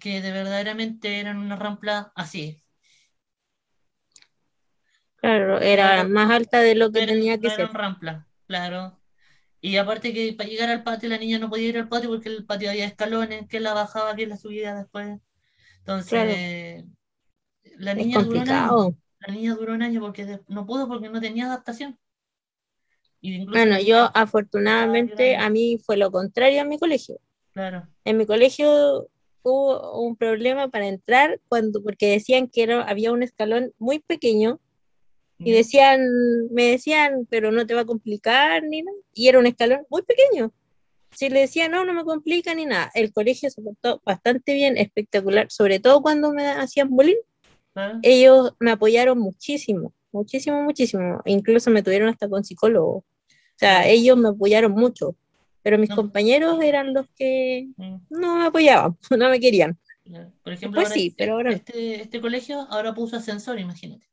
que 0.00 0.20
de 0.22 0.32
verdaderamente 0.32 1.20
eran 1.20 1.38
una 1.38 1.56
rampla 1.56 2.12
así. 2.16 2.62
Claro, 5.16 5.58
era 5.58 5.88
Claro, 5.88 6.08
más 6.08 6.30
alta 6.30 6.60
de 6.60 6.74
lo 6.74 6.92
que 6.92 7.02
tenía 7.02 7.38
que 7.38 7.48
ser. 7.50 7.66
eran 7.66 7.74
ramplas, 7.74 8.26
claro. 8.46 9.00
Y 9.60 9.76
aparte 9.78 10.14
que 10.14 10.34
para 10.34 10.48
llegar 10.50 10.70
al 10.70 10.84
patio 10.84 11.08
la 11.10 11.18
niña 11.18 11.38
no 11.38 11.50
podía 11.50 11.68
ir 11.70 11.78
al 11.78 11.88
patio 11.88 12.10
porque 12.10 12.28
el 12.30 12.46
patio 12.46 12.70
había 12.70 12.86
escalones, 12.86 13.48
que 13.48 13.60
la 13.60 13.74
bajaba, 13.74 14.16
que 14.16 14.26
la 14.28 14.36
subía 14.38 14.74
después. 14.74 15.20
Claro, 15.84 16.30
Entonces, 16.30 16.84
la 17.76 17.92
es 17.92 17.96
niña 17.96 18.22
duró 18.22 18.40
un 18.40 18.48
año. 18.48 18.96
La 19.20 19.34
niña 19.34 19.54
duró 19.54 19.74
un 19.74 19.82
año 19.82 20.00
porque 20.00 20.40
no 20.48 20.66
pudo 20.66 20.88
porque 20.88 21.08
no 21.08 21.20
tenía 21.20 21.46
adaptación. 21.46 21.98
Y 23.20 23.44
la 23.44 23.50
Bueno, 23.50 23.80
yo 23.80 24.10
afortunadamente 24.14 25.36
a 25.36 25.48
mí 25.48 25.78
fue 25.84 25.96
lo 25.96 26.10
contrario 26.10 26.60
en 26.60 26.68
mi 26.68 26.78
colegio. 26.78 27.18
Claro. 27.52 27.86
En 28.04 28.16
mi 28.16 28.26
colegio 28.26 29.08
hubo 29.42 30.00
un 30.00 30.16
problema 30.16 30.68
para 30.68 30.86
entrar 30.86 31.40
cuando, 31.48 31.82
porque 31.82 32.10
decían 32.10 32.48
que 32.48 32.62
era, 32.64 32.82
había 32.82 33.12
un 33.12 33.22
escalón 33.22 33.72
muy 33.78 34.00
pequeño 34.00 34.60
y 35.38 35.50
decían, 35.50 36.00
me 36.52 36.70
decían, 36.70 37.26
pero 37.28 37.50
no 37.50 37.66
te 37.66 37.74
va 37.74 37.80
a 37.80 37.86
complicar 37.86 38.62
ni 38.62 38.82
nada. 38.82 38.96
Y 39.12 39.26
era 39.26 39.40
un 39.40 39.46
escalón 39.46 39.84
muy 39.90 40.02
pequeño. 40.02 40.52
Si 41.14 41.28
le 41.28 41.40
decía, 41.40 41.68
no, 41.68 41.84
no 41.84 41.92
me 41.94 42.04
complica 42.04 42.54
ni 42.54 42.64
nada. 42.66 42.90
El 42.94 43.12
colegio 43.12 43.50
se 43.50 43.60
portó 43.62 44.00
bastante 44.04 44.54
bien, 44.54 44.76
espectacular, 44.76 45.50
sobre 45.50 45.78
todo 45.78 46.02
cuando 46.02 46.32
me 46.32 46.46
hacían 46.48 46.88
bullying. 46.90 47.16
Claro. 47.74 47.98
Ellos 48.02 48.54
me 48.60 48.70
apoyaron 48.72 49.18
muchísimo, 49.18 49.92
muchísimo, 50.10 50.62
muchísimo. 50.62 51.20
Incluso 51.26 51.70
me 51.70 51.82
tuvieron 51.82 52.08
hasta 52.08 52.28
con 52.28 52.44
psicólogo. 52.44 52.96
O 52.96 53.04
sea, 53.56 53.86
ellos 53.88 54.16
me 54.16 54.30
apoyaron 54.30 54.72
mucho, 54.72 55.14
pero 55.62 55.78
mis 55.78 55.90
No. 55.90 55.96
compañeros 55.96 56.60
eran 56.62 56.92
los 56.94 57.06
que 57.14 57.68
Mm, 57.76 57.96
no 58.10 58.36
me 58.36 58.46
apoyaban, 58.46 58.96
no 59.18 59.28
me 59.30 59.38
querían. 59.38 59.78
Por 60.42 60.52
ejemplo, 60.52 60.80
ahora 60.80 60.90
sí, 60.94 61.06
este, 61.08 61.16
pero 61.22 61.34
ahora 61.34 61.52
este, 61.52 62.02
este 62.02 62.20
colegio 62.20 62.60
ahora 62.70 62.92
puso 62.92 63.16
ascensor, 63.16 63.58
imagínate. 63.60 64.04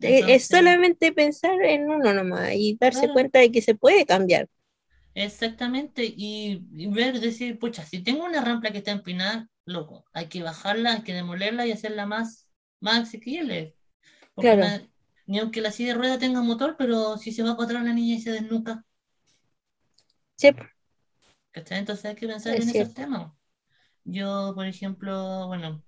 Eh, 0.00 0.08
Es 0.08 0.20
Entonces, 0.20 0.46
solamente 0.48 1.12
pensar 1.12 1.62
en 1.62 1.88
uno 1.90 2.12
nomás 2.14 2.52
y 2.54 2.76
darse 2.80 3.00
Claro. 3.00 3.12
cuenta 3.14 3.38
de 3.40 3.50
que 3.52 3.62
se 3.62 3.74
puede 3.74 4.04
cambiar. 4.06 4.48
Exactamente, 5.16 6.04
y, 6.04 6.64
y 6.72 6.86
ver, 6.86 7.18
decir, 7.20 7.58
pucha, 7.58 7.84
si 7.84 8.02
tengo 8.02 8.24
una 8.24 8.40
rampa 8.40 8.70
que 8.70 8.78
está 8.78 8.92
empinada, 8.92 9.48
loco, 9.64 10.04
hay 10.12 10.28
que 10.28 10.42
bajarla, 10.42 10.92
hay 10.92 11.02
que 11.02 11.14
demolerla 11.14 11.66
y 11.66 11.72
hacerla 11.72 12.06
más, 12.06 12.48
más 12.80 13.08
asequible. 13.08 13.74
Claro. 14.36 14.64
ni 15.26 15.38
aunque 15.38 15.60
la 15.60 15.72
silla 15.72 15.94
de 15.94 15.98
rueda 15.98 16.18
tenga 16.18 16.42
motor, 16.42 16.76
pero 16.78 17.16
si 17.16 17.32
se 17.32 17.42
va 17.42 17.56
para 17.56 17.64
atrás 17.64 17.84
la 17.84 17.92
niña 17.92 18.14
y 18.14 18.20
se 18.20 18.30
desnuca, 18.30 18.84
Sí. 20.36 20.50
Entonces 21.54 22.04
hay 22.04 22.14
que 22.14 22.28
pensar 22.28 22.54
Es 22.54 22.68
en 22.68 22.76
esos 22.76 22.94
temas. 22.94 23.32
Yo, 24.04 24.52
por 24.54 24.66
ejemplo, 24.66 25.46
bueno, 25.48 25.82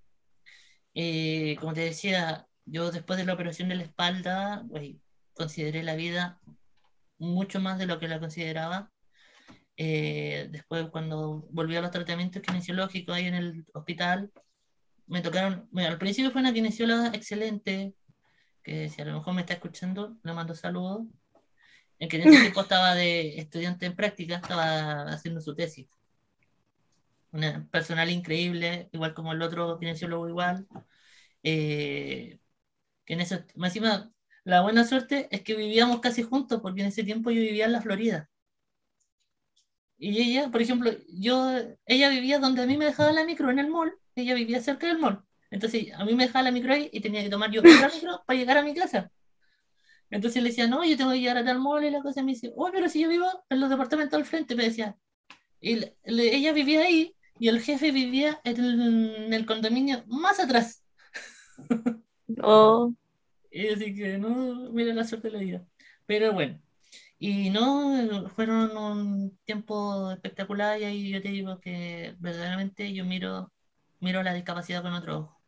eh, 0.95 1.57
como 1.61 1.75
te 1.75 1.83
decía, 1.83 2.49
yo 2.65 2.91
después 2.91 3.19
de 3.19 3.27
la 3.27 3.35
operación 3.35 3.69
de 3.69 3.77
la 3.77 3.85
espalda, 3.85 4.63
güey, 4.67 5.01
consideré 5.35 5.83
la 5.83 5.95
vida 5.95 6.41
mucho 7.19 7.61
más 7.61 7.79
de 7.79 7.87
lo 7.87 7.99
que 7.99 8.09
la 8.09 8.19
consideraba. 8.19 8.91
Eh, 9.81 10.49
después, 10.51 10.89
cuando 10.91 11.47
volví 11.51 11.77
a 11.77 11.81
los 11.81 11.93
tratamientos 11.93 12.43
kinesiológicos 12.43 13.15
ahí 13.15 13.27
en 13.27 13.35
el 13.35 13.65
hospital, 13.73 14.29
me 15.07 15.23
tocaron, 15.23 15.69
bueno, 15.71 15.89
al 15.89 15.99
principio 15.99 16.33
fue 16.33 16.41
una 16.41 16.53
kinesióloga 16.53 17.13
excelente, 17.15 17.95
que 18.65 18.89
si 18.89 19.01
a 19.01 19.05
lo 19.05 19.15
mejor 19.15 19.35
me 19.35 19.43
está 19.43 19.55
escuchando, 19.55 20.19
le 20.25 20.33
mando 20.33 20.55
saludos. 20.55 21.07
En 22.01 22.09
que 22.09 22.17
en 22.17 22.29
ese 22.29 22.41
tiempo 22.41 22.61
estaba 22.61 22.95
de 22.97 23.39
estudiante 23.39 23.87
en 23.87 23.95
práctica, 23.95 24.37
estaba 24.37 25.03
haciendo 25.13 25.41
su 25.41 25.55
tesis. 25.55 25.87
Una 27.31 27.67
personal 27.71 28.11
increíble, 28.11 28.89
igual 28.93 29.15
como 29.15 29.33
el 29.33 29.43
otro 29.43 29.79
kinesiólogo 29.79 30.29
igual. 30.29 30.67
Eh, 31.45 32.39
que 33.05 33.15
en 33.15 33.21
eso, 33.21 33.45
encima, 33.55 34.11
la 34.43 34.61
buena 34.63 34.85
suerte 34.85 35.29
es 35.31 35.43
que 35.43 35.55
vivíamos 35.55 36.01
casi 36.01 36.25
juntos, 36.25 36.61
porque 36.61 36.81
en 36.81 36.89
ese 36.89 37.05
tiempo 37.05 37.31
yo 37.31 37.41
vivía 37.41 37.67
en 37.67 37.73
la 37.73 37.81
Florida. 37.81 38.29
Y 39.99 40.21
ella, 40.23 40.51
por 40.51 40.63
ejemplo, 40.63 40.93
yo, 41.09 41.53
ella 41.87 42.09
vivía 42.11 42.39
donde 42.39 42.63
a 42.63 42.67
mí 42.67 42.77
me 42.77 42.85
dejaba 42.87 43.13
la 43.13 43.25
micro 43.25 43.51
en 43.51 43.59
el 43.59 43.69
mall, 43.69 43.95
ella 44.15 44.35
vivía 44.35 44.61
cerca 44.61 44.87
del 44.87 44.99
mall. 44.99 45.23
Entonces 45.51 45.93
a 45.95 46.05
mí 46.05 46.15
me 46.15 46.27
dejaba 46.27 46.45
la 46.45 46.51
micro 46.53 46.73
ahí 46.75 46.89
y 46.93 47.01
tenía 47.01 47.23
que 47.23 47.31
tomar 47.31 47.51
yo 47.51 47.63
otra 47.63 47.89
micro 47.89 48.23
para 48.27 48.39
llegar 48.39 48.59
a 48.59 48.63
mi 48.63 48.75
casa. 48.75 49.11
Entonces 50.11 50.43
le 50.43 50.49
decía, 50.51 50.67
no, 50.67 50.85
yo 50.85 50.97
tengo 50.97 51.11
que 51.13 51.21
llegar 51.21 51.37
a 51.39 51.45
tal 51.45 51.59
mall 51.61 51.85
y 51.85 51.91
la 51.91 52.01
cosa 52.03 52.21
y 52.21 52.25
me 52.25 52.33
dice, 52.33 52.53
oh, 52.57 52.71
pero 52.73 52.89
si 52.89 53.01
yo 53.01 53.09
vivo 53.09 53.27
en 53.51 53.61
los 53.61 53.71
departamentos 53.71 54.19
al 54.19 54.25
frente, 54.25 54.55
me 54.55 54.65
decía. 54.65 54.97
Y 55.61 55.77
le- 55.77 55.97
le- 56.05 56.35
ella 56.37 56.53
vivía 56.53 56.83
ahí 56.83 57.15
y 57.39 57.49
el 57.49 57.61
jefe 57.61 57.93
vivía 57.93 58.41
en 58.45 58.57
el, 58.65 59.15
en 59.27 59.33
el 59.35 59.47
condominio 59.47 60.05
más 60.09 60.41
atrás. 60.41 60.85
O 62.43 62.93
Y 63.51 63.69
así 63.69 63.95
que 63.95 64.19
no, 64.19 64.71
mira 64.73 64.95
la 64.95 65.05
suerte 65.05 65.29
de 65.29 65.35
la 65.35 65.41
vida. 65.41 65.67
Pero 66.07 66.33
bueno, 66.33 66.61
y 67.19 67.51
no, 67.51 68.29
fueron 68.31 68.77
un 68.77 69.39
tiempo 69.45 70.11
espectacular 70.13 70.81
y 70.81 70.85
ahí 70.85 71.11
yo 71.11 71.23
te 71.23 71.29
digo 71.31 71.61
que 71.61 72.15
verdaderamente 72.21 72.93
yo 72.95 73.05
miro, 73.05 73.53
miro 74.01 74.23
la 74.23 74.35
discapacidad 74.35 74.83
con 74.83 74.95
otro 74.95 75.19
ojo. 75.21 75.41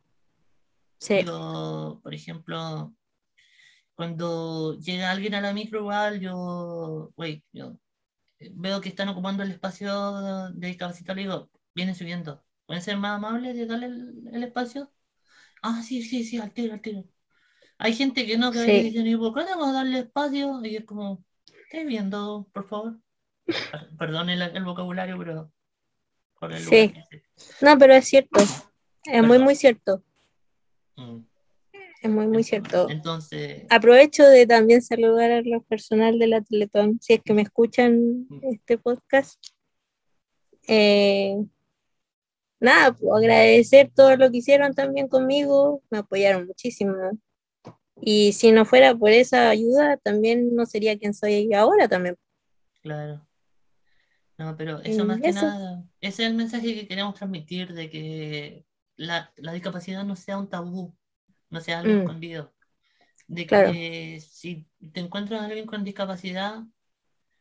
sí, 0.99 1.25
Digo, 1.25 2.01
por 2.03 2.15
ejemplo, 2.15 2.95
cuando 3.95 4.79
llega 4.79 5.11
alguien 5.11 5.35
a 5.35 5.41
la 5.41 5.53
micro 5.53 5.81
igual, 5.81 6.21
yo, 6.21 7.13
güey, 7.17 7.45
yo 7.53 7.77
veo 8.53 8.81
que 8.81 8.89
están 8.91 9.09
ocupando 9.11 9.43
el 9.43 9.53
espacio 9.53 10.51
de 10.53 10.69
discapacidad, 10.69 11.15
le 11.17 11.23
digo, 11.23 11.51
vienen 11.75 11.95
subiendo. 11.95 12.45
¿Pueden 12.67 12.83
ser 12.83 12.97
más 12.99 13.17
amables 13.19 13.57
de 13.57 13.67
darle 13.67 13.87
el, 13.89 14.29
el 14.33 14.45
espacio? 14.45 14.93
Ah, 15.63 15.83
sí, 15.83 16.03
sí, 16.03 16.25
sí, 16.25 16.39
al 16.39 16.53
tiro, 16.53 16.75
al 16.75 16.83
tiro. 16.83 17.05
Hay 17.79 17.95
gente 17.95 18.27
que 18.27 18.39
no, 18.39 18.53
que 18.53 18.61
sí, 18.61 18.93
dicen, 18.93 19.07
¿y 19.07 19.17
por 19.17 19.35
qué 19.35 19.47
que 19.47 19.59
darle 19.73 20.01
espacio? 20.01 20.65
Y 20.65 20.77
es 20.77 20.85
como, 20.85 21.25
estoy 21.71 21.87
viendo, 21.87 22.49
por 22.53 22.69
favor. 22.69 22.99
Per- 23.47 23.97
Perdón 23.99 24.31
el, 24.31 24.43
el 24.43 24.65
vocabulario, 24.65 25.17
pero 25.19 25.53
por 26.39 26.53
el 26.53 26.59
Sí. 26.65 26.93
no, 27.61 27.79
pero 27.79 27.95
es 27.95 28.07
cierto, 28.07 28.41
es 28.41 28.63
muy, 29.05 29.23
Perdón. 29.23 29.43
muy 29.45 29.55
cierto, 29.55 30.03
Mm. 30.97 31.19
es 32.03 32.11
muy, 32.11 32.27
muy 32.27 32.43
cierto. 32.45 32.89
Entonces, 32.91 33.65
Aprovecho 33.71 34.25
de 34.27 34.47
también 34.47 34.83
saludar 34.83 35.31
a 35.31 35.43
los 35.43 35.65
personal 35.65 36.19
de 36.19 36.27
la 36.27 36.41
Teletón, 36.43 36.99
si 37.01 37.15
es 37.15 37.21
que 37.25 37.33
me 37.35 37.43
escuchan 37.43 38.27
este 38.43 38.77
podcast. 38.79 39.41
Eh, 40.69 41.37
nada, 42.61 42.93
pues, 42.93 43.13
agradecer 43.15 43.91
todo 43.95 44.17
lo 44.17 44.31
que 44.31 44.39
hicieron 44.39 44.75
también 44.75 45.09
conmigo, 45.09 45.83
me 45.91 45.99
apoyaron 45.99 46.47
muchísimo. 46.47 46.95
Y 48.03 48.33
si 48.33 48.53
no 48.53 48.65
fuera 48.65 48.95
por 48.95 49.11
esa 49.11 49.51
ayuda, 49.51 49.97
también 49.99 50.55
no 50.55 50.67
sería 50.67 50.99
quien 50.99 51.15
soy 51.15 51.53
ahora 51.55 51.89
también. 51.89 52.17
claro. 52.83 53.27
No, 54.39 54.57
pero 54.57 54.81
eso 54.81 55.05
más 55.05 55.21
que 55.21 55.29
eso. 55.29 55.41
nada, 55.43 55.85
ese 56.01 56.23
es 56.25 56.31
el 56.31 56.35
mensaje 56.35 56.75
que 56.75 56.89
queremos 56.89 57.15
transmitir 57.15 57.75
de 57.75 57.91
que 57.91 58.65
la, 58.97 59.31
la 59.37 59.53
discapacidad 59.53 60.03
no 60.05 60.17
sea 60.17 60.39
un 60.39 60.49
tabú, 60.49 60.97
no 61.51 61.61
sea 61.61 61.81
algo 61.81 61.93
Mm. 61.95 62.01
escondido. 62.01 62.55
De 63.29 63.47
Claro. 63.47 63.71
que 63.73 64.21
si 64.21 64.67
te 64.93 65.01
encuentras 65.01 65.43
a 65.43 65.45
alguien 65.45 65.67
con 65.67 65.85
discapacidad, 65.85 66.63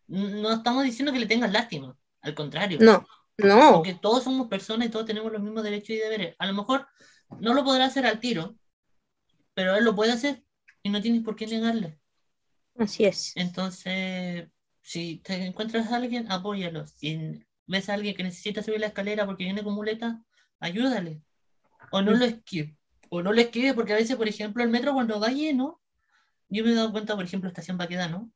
no 0.08 0.52
estamos 0.54 0.84
diciendo 0.84 1.14
que 1.14 1.20
le 1.20 1.26
tengas 1.26 1.52
lástima, 1.52 1.98
al 2.22 2.36
contrario. 2.36 2.80
No, 2.82 3.08
no, 3.38 3.74
Porque 3.74 3.94
todos 3.94 4.24
somos 4.24 4.48
personas 4.50 4.88
y 4.88 4.92
todos 4.92 5.06
tenemos 5.06 5.32
los 5.32 5.42
mismos 5.42 5.64
derechos 5.64 5.92
y 5.92 5.98
deberes. 6.00 6.36
A 6.38 6.48
lo 6.48 6.54
mejor 6.54 6.86
no 7.40 7.54
lo 7.54 7.64
podrá 7.64 7.86
hacer 7.86 8.06
al 8.06 8.20
tiro, 8.20 8.58
pero 9.54 9.76
él 9.76 9.86
lo 9.86 9.96
puede 9.96 10.12
hacer 10.12 10.44
y 10.84 10.90
no 10.90 11.02
tienes 11.02 11.24
por 11.24 11.36
qué 11.36 11.48
negarle. 11.48 12.00
así 12.80 13.06
es. 13.06 13.36
Entonces, 13.36 14.50
si 14.82 15.18
te 15.20 15.34
encuentras 15.46 15.92
a 15.92 15.98
alguien, 15.98 16.32
apóyalo. 16.32 16.86
Si 16.88 17.44
ves 17.68 17.90
a 17.90 17.94
alguien 17.96 18.16
que 18.16 18.24
necesita 18.24 18.62
subir 18.64 18.80
la 18.80 18.88
escalera 18.88 19.26
porque 19.26 19.44
viene 19.46 19.64
con 19.64 19.74
muleta, 19.74 20.24
ayúdale. 20.60 21.22
O 21.92 22.02
no 22.04 22.14
lo 22.14 22.26
esquive. 22.26 22.78
O 23.10 23.24
no 23.24 23.34
lo 23.34 23.42
esquive 23.42 23.74
porque 23.76 23.94
a 23.94 23.98
veces, 23.98 24.18
por 24.18 24.28
ejemplo, 24.30 24.64
el 24.64 24.70
metro 24.72 24.94
cuando 24.94 25.20
va 25.22 25.30
lleno, 25.30 25.82
yo 26.50 26.64
me 26.66 26.72
he 26.72 26.76
dado 26.76 26.92
cuenta, 26.94 27.16
por 27.16 27.26
ejemplo, 27.26 27.50
estación 27.50 27.78
Baquedano, 27.78 28.32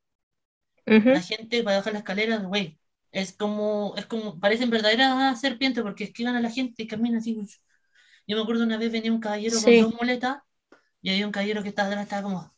Ujú, 0.87 1.11
la 1.11 1.21
gente 1.21 1.63
para 1.63 1.77
bajar 1.77 1.93
la 1.93 1.99
escalera, 1.99 2.37
güey, 2.37 2.79
es 3.11 3.33
como, 3.33 3.93
es 3.97 4.05
como, 4.05 4.39
parecen 4.39 4.69
verdaderas 4.69 5.39
serpientes 5.39 5.83
porque 5.83 6.05
esquivan 6.05 6.35
a 6.35 6.41
la 6.41 6.49
gente 6.51 6.83
y 6.83 6.87
caminan 6.87 7.17
así. 7.19 7.35
Yo 8.27 8.37
me 8.37 8.43
acuerdo 8.43 8.63
una 8.65 8.77
vez 8.77 8.91
venía 8.91 9.11
un 9.13 9.19
caballero 9.21 9.61
Sí. 9.61 9.63
con 9.63 9.77
dos 9.77 9.93
muletas 9.95 10.39
y 11.03 11.11
había 11.11 11.25
un 11.27 11.31
caballero 11.31 11.61
que 11.61 11.69
estaba 11.69 11.89
atrás, 11.89 12.03
estaba 12.03 12.23
como, 12.23 12.51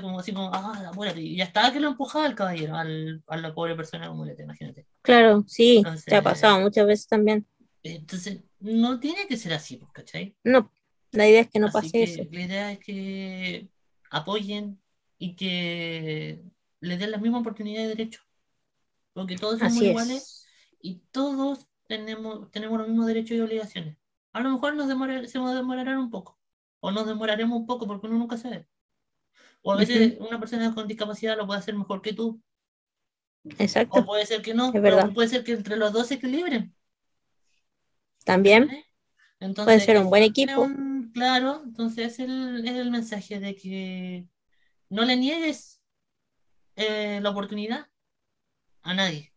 como 0.00 0.18
así 0.18 0.32
como, 0.32 0.50
ah, 0.52 0.88
apúrate. 0.88 1.20
Y 1.20 1.36
ya 1.36 1.44
estaba 1.44 1.72
que 1.72 1.78
lo 1.80 1.88
empujaba 1.88 2.26
el 2.26 2.34
caballero, 2.34 2.74
al, 2.76 3.22
a 3.28 3.36
la 3.36 3.54
pobre 3.54 3.76
persona 3.76 4.08
con 4.08 4.16
muleta, 4.16 4.42
imagínate. 4.42 4.86
Claro, 5.02 5.44
sí, 5.46 5.82
te 5.84 5.88
ha 5.88 5.92
Entonces- 5.92 6.22
pasado 6.22 6.60
muchas 6.60 6.86
veces 6.86 7.06
también. 7.06 7.46
Entonces, 7.84 8.40
no 8.58 8.98
tiene 8.98 9.26
que 9.28 9.36
ser 9.36 9.52
así, 9.52 9.76
pues, 9.76 9.92
¿cachai? 9.92 10.34
No, 10.42 10.72
la 11.12 11.28
idea 11.28 11.42
es 11.42 11.48
que 11.48 11.60
no 11.60 11.68
Así 11.68 11.74
pase 11.74 11.90
que 11.92 12.02
eso. 12.02 12.22
la 12.30 12.40
idea 12.42 12.72
es 12.72 12.78
que 12.80 13.68
apoyen 14.10 14.80
y 15.18 15.36
que 15.36 16.42
les 16.80 16.98
den 16.98 17.10
las 17.12 17.20
mismas 17.20 17.40
oportunidades 17.42 17.88
de 17.88 17.94
derecho. 17.94 18.20
Porque 19.12 19.36
todos 19.36 19.58
somos 19.60 19.76
Así 19.76 19.86
iguales 19.86 20.16
es. 20.16 20.46
y 20.82 20.96
todos 21.12 21.66
tenemos, 21.86 22.50
tenemos 22.50 22.78
los 22.78 22.88
mismos 22.88 23.06
derechos 23.06 23.36
y 23.36 23.40
obligaciones. 23.40 23.96
A 24.32 24.40
lo 24.40 24.50
mejor 24.50 24.74
nos 24.76 24.88
demora, 24.88 25.26
se 25.26 25.38
nos 25.38 25.54
demorarán 25.54 25.98
un 25.98 26.10
poco. 26.10 26.38
O 26.80 26.90
nos 26.90 27.06
demoraremos 27.06 27.58
un 27.58 27.66
poco 27.66 27.86
porque 27.86 28.06
uno 28.06 28.18
nunca 28.18 28.36
sabe. 28.36 28.68
O 29.62 29.72
a 29.72 29.76
veces 29.76 30.16
una 30.20 30.38
persona 30.38 30.72
con 30.74 30.86
discapacidad 30.86 31.36
lo 31.36 31.46
puede 31.46 31.58
hacer 31.60 31.74
mejor 31.74 32.00
que 32.02 32.12
tú. 32.12 32.40
Exacto. 33.58 34.00
O 34.00 34.04
puede 34.06 34.26
ser 34.26 34.42
que 34.42 34.54
no, 34.54 34.66
Es 34.72 34.80
verdad. 34.80 35.02
pero 35.02 35.14
puede 35.14 35.28
ser 35.28 35.44
que 35.44 35.52
entre 35.52 35.76
los 35.76 35.92
dos 35.92 36.06
se 36.06 36.14
equilibren. 36.14 36.74
También. 38.24 38.68
Entonces, 39.40 39.64
puede 39.64 39.80
ser 39.80 39.98
un 39.98 40.10
buen 40.10 40.22
equipo. 40.22 40.60
un- 40.60 41.10
claro, 41.12 41.62
entonces 41.64 42.12
es 42.14 42.18
el, 42.20 42.66
es 42.66 42.74
el 42.76 42.90
mensaje 42.90 43.40
de 43.40 43.54
que 43.56 44.28
no 44.90 45.04
le 45.04 45.16
niegues 45.16 45.80
eh, 46.76 47.20
la 47.22 47.30
oportunidad 47.30 47.88
a 48.82 48.94
nadie. 48.94 49.32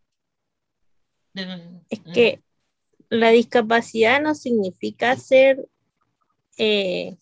De- 1.32 1.80
Es 1.88 2.00
eh, 2.00 2.12
que 2.12 2.42
la 3.12 3.28
discapacidad 3.28 4.22
no 4.22 4.34
significa 4.34 5.14
ser, 5.16 5.68
eh, 6.56 7.18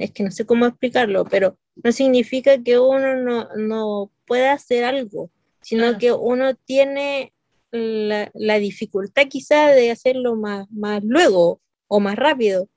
es 0.00 0.10
que 0.10 0.24
no 0.24 0.32
sé 0.32 0.44
cómo 0.44 0.66
explicarlo, 0.66 1.24
pero 1.24 1.56
no 1.76 1.92
significa 1.92 2.60
que 2.60 2.76
uno 2.80 3.14
no, 3.14 3.48
no 3.56 4.10
pueda 4.26 4.52
hacer 4.52 4.82
algo, 4.82 5.30
sino 5.60 5.84
Claro. 5.84 5.98
que 5.98 6.12
uno 6.12 6.54
tiene 6.56 7.32
la, 7.70 8.32
la 8.34 8.58
dificultad 8.58 9.28
quizá 9.28 9.68
de 9.68 9.92
hacerlo 9.92 10.34
más, 10.34 10.68
más 10.72 11.04
luego 11.04 11.60
o 11.86 12.00
más 12.00 12.16
rápido, 12.16 12.68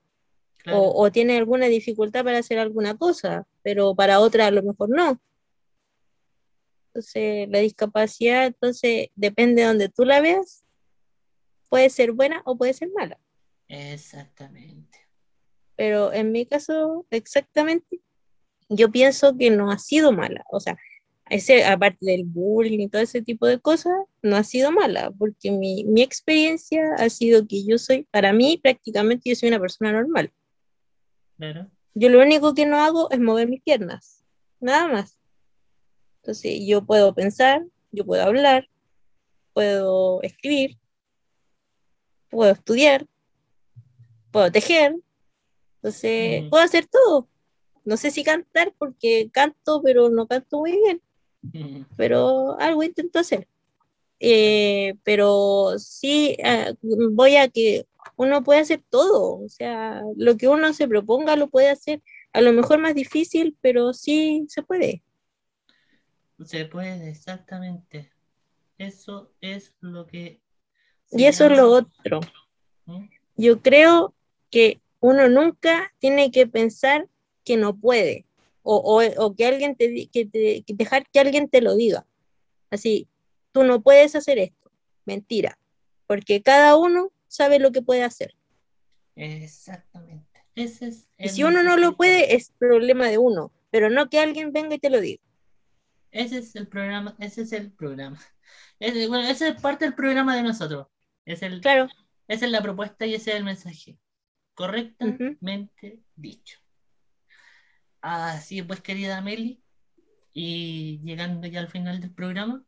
claro, 0.59 0.81
o, 0.81 1.03
o 1.03 1.11
tiene 1.11 1.35
alguna 1.35 1.65
dificultad 1.65 2.23
para 2.23 2.37
hacer 2.37 2.59
alguna 2.59 2.95
cosa, 2.95 3.47
pero 3.63 3.95
para 3.95 4.19
otra 4.19 4.45
a 4.45 4.51
lo 4.51 4.61
mejor 4.61 4.89
no. 4.89 5.19
Entonces, 6.89 7.49
la 7.49 7.57
discapacidad, 7.57 8.45
entonces, 8.45 9.07
depende 9.15 9.63
de 9.63 9.67
donde 9.67 9.89
tú 9.89 10.05
la 10.05 10.21
veas, 10.21 10.64
puede 11.75 11.89
ser 11.89 12.13
buena 12.13 12.41
o 12.45 12.57
puede 12.57 12.73
ser 12.73 12.89
mala. 12.95 13.19
exactamente. 13.67 14.97
Pero 15.75 16.13
en 16.13 16.31
mi 16.31 16.45
caso, 16.45 17.05
exactamente, 17.09 17.99
yo 18.69 18.89
pienso 18.93 19.35
que 19.37 19.49
no 19.49 19.69
ha 19.71 19.77
sido 19.77 20.13
mala. 20.13 20.45
O 20.53 20.61
sea, 20.61 20.77
ese, 21.29 21.65
aparte 21.65 22.05
del 22.05 22.23
bullying 22.23 22.79
y 22.79 22.87
todo 22.87 23.01
ese 23.01 23.21
tipo 23.21 23.45
de 23.45 23.59
cosas, 23.59 23.91
no 24.21 24.37
ha 24.37 24.43
sido 24.45 24.71
mala, 24.71 25.11
porque 25.11 25.51
mi, 25.51 25.83
mi 25.83 26.01
experiencia 26.01 26.81
ha 26.97 27.09
sido 27.09 27.45
que 27.45 27.65
yo 27.65 27.77
soy, 27.77 28.07
para 28.09 28.31
mí, 28.31 28.57
prácticamente 28.63 29.29
yo 29.29 29.35
soy 29.35 29.49
una 29.49 29.59
persona 29.59 29.91
normal. 29.91 30.31
Claro, 31.37 31.69
Yo 31.93 32.07
lo 32.07 32.21
único 32.21 32.53
que 32.53 32.65
no 32.65 32.77
hago 32.77 33.11
es 33.11 33.19
mover 33.19 33.49
mis 33.49 33.61
piernas, 33.61 34.23
nada 34.61 34.87
más. 34.87 35.19
Entonces, 36.21 36.61
yo 36.65 36.85
puedo 36.85 37.13
pensar, 37.13 37.65
yo 37.91 38.05
puedo 38.05 38.23
hablar, 38.23 38.69
puedo 39.51 40.21
escribir, 40.21 40.77
puedo 42.29 42.51
estudiar, 42.51 43.05
puedo 44.31 44.51
tejer, 44.51 44.95
entonces 45.77 46.41
Ujú. 46.41 46.49
puedo 46.49 46.63
hacer 46.63 46.87
todo. 46.87 47.27
No 47.85 47.97
sé 47.97 48.11
si 48.11 48.23
cantar 48.23 48.73
porque 48.77 49.29
canto, 49.31 49.81
pero 49.83 50.09
no 50.09 50.27
canto 50.27 50.59
muy 50.59 50.71
bien, 50.73 51.01
Mm, 51.41 51.83
pero 51.95 52.59
algo 52.59 52.83
intento 52.83 53.19
hacer. 53.19 53.47
Eh, 54.19 54.95
pero 55.03 55.77
sí 55.77 56.35
eh, 56.39 56.73
voy 56.81 57.35
a 57.35 57.49
que 57.49 57.85
uno 58.17 58.43
puede 58.43 58.61
hacer 58.61 58.83
todo, 58.89 59.39
o 59.43 59.49
sea, 59.49 60.01
lo 60.17 60.37
que 60.37 60.47
uno 60.47 60.73
se 60.73 60.87
proponga 60.87 61.35
lo 61.35 61.49
puede 61.49 61.69
hacer, 61.69 62.01
a 62.33 62.41
lo 62.41 62.53
mejor 62.53 62.79
más 62.79 62.95
difícil, 62.95 63.57
pero 63.61 63.93
sí 63.93 64.45
se 64.49 64.63
puede. 64.63 65.03
Se 66.43 66.65
puede, 66.65 67.09
exactamente. 67.09 68.11
Eso 68.77 69.31
es 69.41 69.73
lo 69.79 70.05
que 70.07 70.41
Y 71.11 71.25
eso 71.25 71.45
es 71.45 71.51
lo 71.57 71.69
otro. 71.71 72.19
Yo 73.37 73.61
creo 73.61 74.13
que 74.49 74.81
uno 74.99 75.27
nunca 75.29 75.93
tiene 75.99 76.31
que 76.31 76.47
pensar 76.47 77.07
que 77.43 77.57
no 77.57 77.75
puede 77.77 78.25
o, 78.63 78.77
o- 78.77 79.23
o 79.25 79.35
que 79.35 79.45
alguien 79.45 79.75
te, 79.75 80.07
que 80.11 80.25
te- 80.25 80.63
dejar 80.67 81.07
que 81.09 81.19
alguien 81.19 81.47
te 81.49 81.61
lo 81.61 81.75
diga. 81.75 82.05
Así, 82.71 83.07
tú 83.51 83.63
no 83.63 83.81
puedes 83.81 84.15
hacer 84.15 84.39
esto. 84.39 84.71
Mentira. 85.05 85.59
Porque 86.07 86.41
cada 86.41 86.75
uno 86.75 87.11
sabe 87.27 87.59
lo 87.59 87.71
que 87.71 87.81
puede 87.81 88.03
hacer. 88.03 88.35
Exactamente. 89.15 90.25
Ese 90.55 90.87
es 90.87 91.07
Y 91.17 91.29
si 91.29 91.43
uno 91.43 91.63
no 91.63 91.77
lo 91.77 91.95
puede, 91.97 92.35
es 92.35 92.51
problema 92.57 93.07
de 93.07 93.17
uno, 93.17 93.51
pero 93.71 93.89
no 93.89 94.09
que 94.09 94.19
alguien 94.19 94.51
venga 94.53 94.75
y 94.75 94.79
te 94.79 94.89
lo 94.89 94.99
diga. 95.01 95.21
Ese 96.11 96.37
es 96.37 96.55
el 96.55 96.67
programa, 96.67 97.15
ese 97.19 97.41
es 97.41 97.51
el 97.51 97.71
programa. 97.71 98.19
Ese- 98.79 99.07
bueno, 99.07 99.27
es 99.27 99.41
parte 99.61 99.85
del 99.85 99.95
programa 99.95 100.35
de 100.35 100.43
nosotros. 100.43 100.87
Es 101.25 101.41
el, 101.41 101.61
Claro, 101.61 101.89
esa 102.27 102.45
es 102.45 102.51
la 102.51 102.61
propuesta 102.61 103.05
y 103.05 103.15
ese 103.15 103.31
es 103.31 103.37
el 103.37 103.43
mensaje. 103.43 103.97
Correctamente 104.53 106.01
dicho. 106.15 106.59
Así 108.01 108.61
pues, 108.61 108.81
querida 108.81 109.19
Meli, 109.21 109.61
y 110.33 110.99
llegando 111.03 111.47
ya 111.47 111.61
al 111.61 111.69
final 111.69 112.01
del 112.01 112.13
programa, 112.13 112.63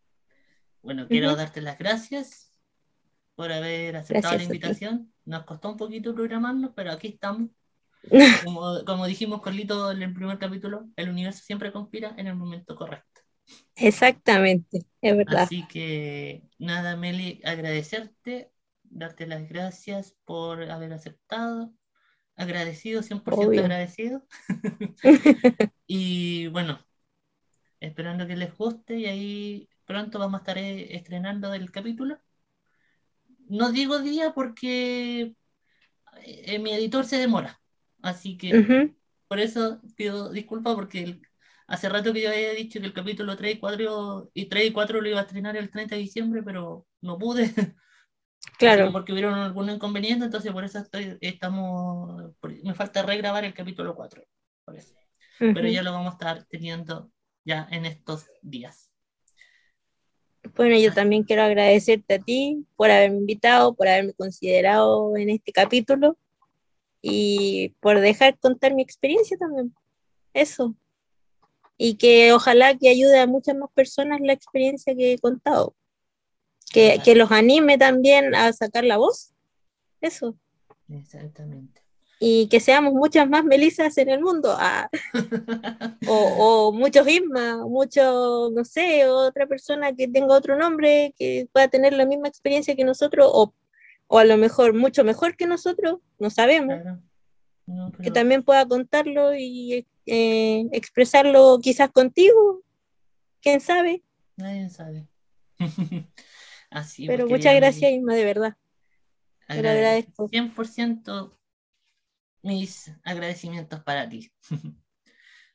bueno, 0.82 1.08
quiero 1.08 1.36
darte 1.36 1.62
las 1.62 1.78
gracias 1.78 2.54
por 3.36 3.52
haber 3.52 3.98
aceptado 3.98 4.32
Gracias 4.32 4.38
la 4.50 4.56
invitación. 4.56 5.14
Nos 5.26 5.44
costó 5.44 5.72
un 5.72 5.78
poquito 5.78 6.16
programarnos, 6.16 6.72
pero 6.76 6.92
aquí 6.92 7.10
estamos. 7.10 7.50
Como, 8.46 8.86
como 8.86 9.06
dijimos 9.06 9.42
con 9.42 9.56
Lito 9.56 9.92
en 9.92 10.02
el 10.02 10.14
primer 10.14 10.38
capítulo, 10.38 10.88
el 10.96 11.10
universo 11.10 11.44
siempre 11.44 11.74
conspira 11.74 12.14
en 12.16 12.28
el 12.28 12.36
momento 12.36 12.76
correcto. 12.76 13.22
exactamente, 13.76 14.86
es 15.10 15.18
verdad. 15.18 15.50
Así 15.50 15.68
que 15.68 16.50
nada, 16.60 16.96
Meli, 16.96 17.42
agradecerte, 17.46 18.52
darte 18.84 19.28
las 19.28 19.48
gracias 19.50 20.16
por 20.26 20.64
haber 20.72 20.94
aceptado. 20.94 21.74
Agradecido, 22.36 23.04
100% 23.04 23.62
Obvio. 23.62 23.62
agradecido. 23.62 24.26
y 25.88 26.48
bueno, 26.50 26.80
esperando 27.80 28.28
que 28.28 28.36
les 28.36 28.56
guste 28.58 28.98
y 28.98 29.06
ahí 29.08 29.70
pronto 29.86 30.20
vamos 30.20 30.36
a 30.40 30.44
estar 30.44 30.58
eh, 30.60 30.96
estrenando 30.96 31.54
el 31.56 31.72
capítulo. 31.72 32.20
No 33.50 33.72
digo 33.72 34.00
día 34.00 34.34
porque 34.34 35.36
eh, 36.24 36.60
mi 36.60 36.72
editor 36.74 37.06
se 37.06 37.18
demora. 37.18 37.62
Así 38.02 38.38
que 38.38 38.58
Ujú, 38.58 38.94
por 39.28 39.40
eso 39.40 39.82
pido 39.98 40.32
disculpas 40.32 40.76
porque 40.76 41.04
el- 41.04 41.22
hace 41.68 41.90
rato 41.90 42.14
que 42.14 42.22
yo 42.22 42.30
había 42.30 42.52
dicho 42.52 42.80
que 42.80 42.86
el 42.86 42.94
capítulo 42.94 43.36
3 43.36 43.56
y 43.56 43.60
4, 43.60 44.32
y 44.34 44.46
3 44.46 44.68
y 44.68 44.72
4 44.72 45.02
lo 45.02 45.10
iba 45.10 45.20
a 45.20 45.24
estrenar 45.24 45.56
el 45.58 45.70
30 45.70 45.96
de 45.96 46.02
diciembre, 46.02 46.42
pero 46.44 46.86
no 47.02 47.18
pude. 47.18 47.54
Claro, 48.58 48.92
porque 48.92 49.12
hubieron 49.12 49.34
algún 49.34 49.70
inconveniente, 49.70 50.26
entonces 50.26 50.52
por 50.52 50.64
eso 50.64 50.80
estoy, 50.80 51.18
estamos, 51.22 52.34
me 52.64 52.74
falta 52.74 53.04
regrabar 53.04 53.44
el 53.44 53.54
capítulo 53.54 53.94
4. 53.94 54.24
Por 54.64 54.76
eso. 54.76 54.96
Pero 55.40 55.60
ujú. 55.60 55.68
ya 55.68 55.84
lo 55.84 55.92
vamos 55.92 56.10
a 56.10 56.14
estar 56.14 56.46
teniendo 56.46 57.12
ya 57.44 57.68
en 57.72 57.86
estos 57.86 58.28
días. 58.42 58.92
Bueno, 60.56 60.78
yo 60.78 60.94
también 60.94 61.24
quiero 61.24 61.44
agradecerte 61.44 62.16
a 62.16 62.20
ti 62.20 62.66
por 62.76 62.90
haberme 62.90 63.18
invitado, 63.18 63.76
por 63.76 63.88
haberme 63.88 64.14
considerado 64.14 65.16
en 65.18 65.30
este 65.30 65.52
capítulo 65.52 66.18
y 67.02 67.76
por 67.80 68.00
dejar 68.00 68.40
contar 68.40 68.74
mi 68.74 68.82
experiencia 68.82 69.38
también. 69.38 69.74
Eso. 70.34 70.76
Y 71.78 71.96
que 71.96 72.34
ojalá 72.34 72.76
que 72.76 72.90
ayude 72.90 73.20
a 73.20 73.28
muchas 73.28 73.56
más 73.56 73.70
personas 73.74 74.20
la 74.22 74.34
experiencia 74.34 74.96
que 74.96 75.14
he 75.14 75.20
contado. 75.20 75.76
Que, 76.72 77.00
que 77.04 77.16
los 77.16 77.32
anime 77.32 77.78
también 77.78 78.36
a 78.36 78.52
sacar 78.52 78.84
la 78.84 78.98
voz. 78.98 79.34
Eso. 80.02 80.36
Exactamente. 80.90 81.82
Y 82.20 82.48
que 82.50 82.60
seamos 82.60 82.94
muchas 82.94 83.30
más 83.30 83.44
Melisas 83.44 83.98
en 84.00 84.10
el 84.10 84.22
mundo. 84.22 84.56
Ah, 84.58 84.90
o, 86.08 86.16
o 86.16 86.72
muchos 86.72 87.08
Isma, 87.08 87.66
muchos, 87.68 88.52
no 88.52 88.66
sé, 88.66 89.08
otra 89.08 89.46
persona 89.46 89.94
que 89.94 90.08
tenga 90.08 90.36
otro 90.36 90.58
nombre, 90.58 91.14
que 91.18 91.48
pueda 91.54 91.68
tener 91.68 91.94
la 91.94 92.06
misma 92.06 92.28
experiencia 92.28 92.76
que 92.76 92.84
nosotros, 92.84 93.30
o, 93.32 93.54
o 94.08 94.20
a 94.20 94.26
lo 94.26 94.38
mejor 94.38 94.74
mucho 94.74 95.04
mejor 95.04 95.38
que 95.38 95.46
nosotros, 95.46 96.00
no 96.18 96.30
sabemos, 96.30 96.82
Claro. 96.82 97.02
No, 97.68 97.92
que 97.92 97.98
pero 97.98 98.14
también 98.14 98.44
pueda 98.44 98.66
contarlo 98.66 99.36
y 99.36 99.86
eh, 100.08 100.66
expresarlo 100.72 101.60
quizás 101.62 101.92
contigo, 101.92 102.64
quién 103.42 103.62
sabe. 103.62 104.04
nadie 104.38 104.70
sabe. 104.70 105.08
Así, 106.70 107.08
Pero 107.08 107.28
muchas 107.28 107.56
gracias, 107.56 107.92
Isma, 107.92 108.14
de 108.16 108.26
verdad. 108.26 108.58
Te 109.48 109.54
lo 109.62 109.70
agrade- 109.70 109.78
agradezco. 109.80 110.28
100% 110.30 111.38
mis 112.42 112.92
agradecimientos 113.04 113.82
para 113.84 114.08
ti. 114.10 114.32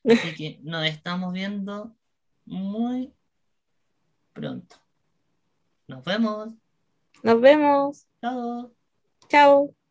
Así 0.05 0.33
que 0.35 0.59
nos 0.63 0.85
estamos 0.85 1.31
viendo 1.33 1.95
muy 2.45 3.13
pronto. 4.33 4.75
Nos 5.87 6.03
vemos. 6.03 6.53
Nos 7.23 7.39
vemos. 7.41 8.07
Chao. 8.21 8.73
Chao. 9.29 9.75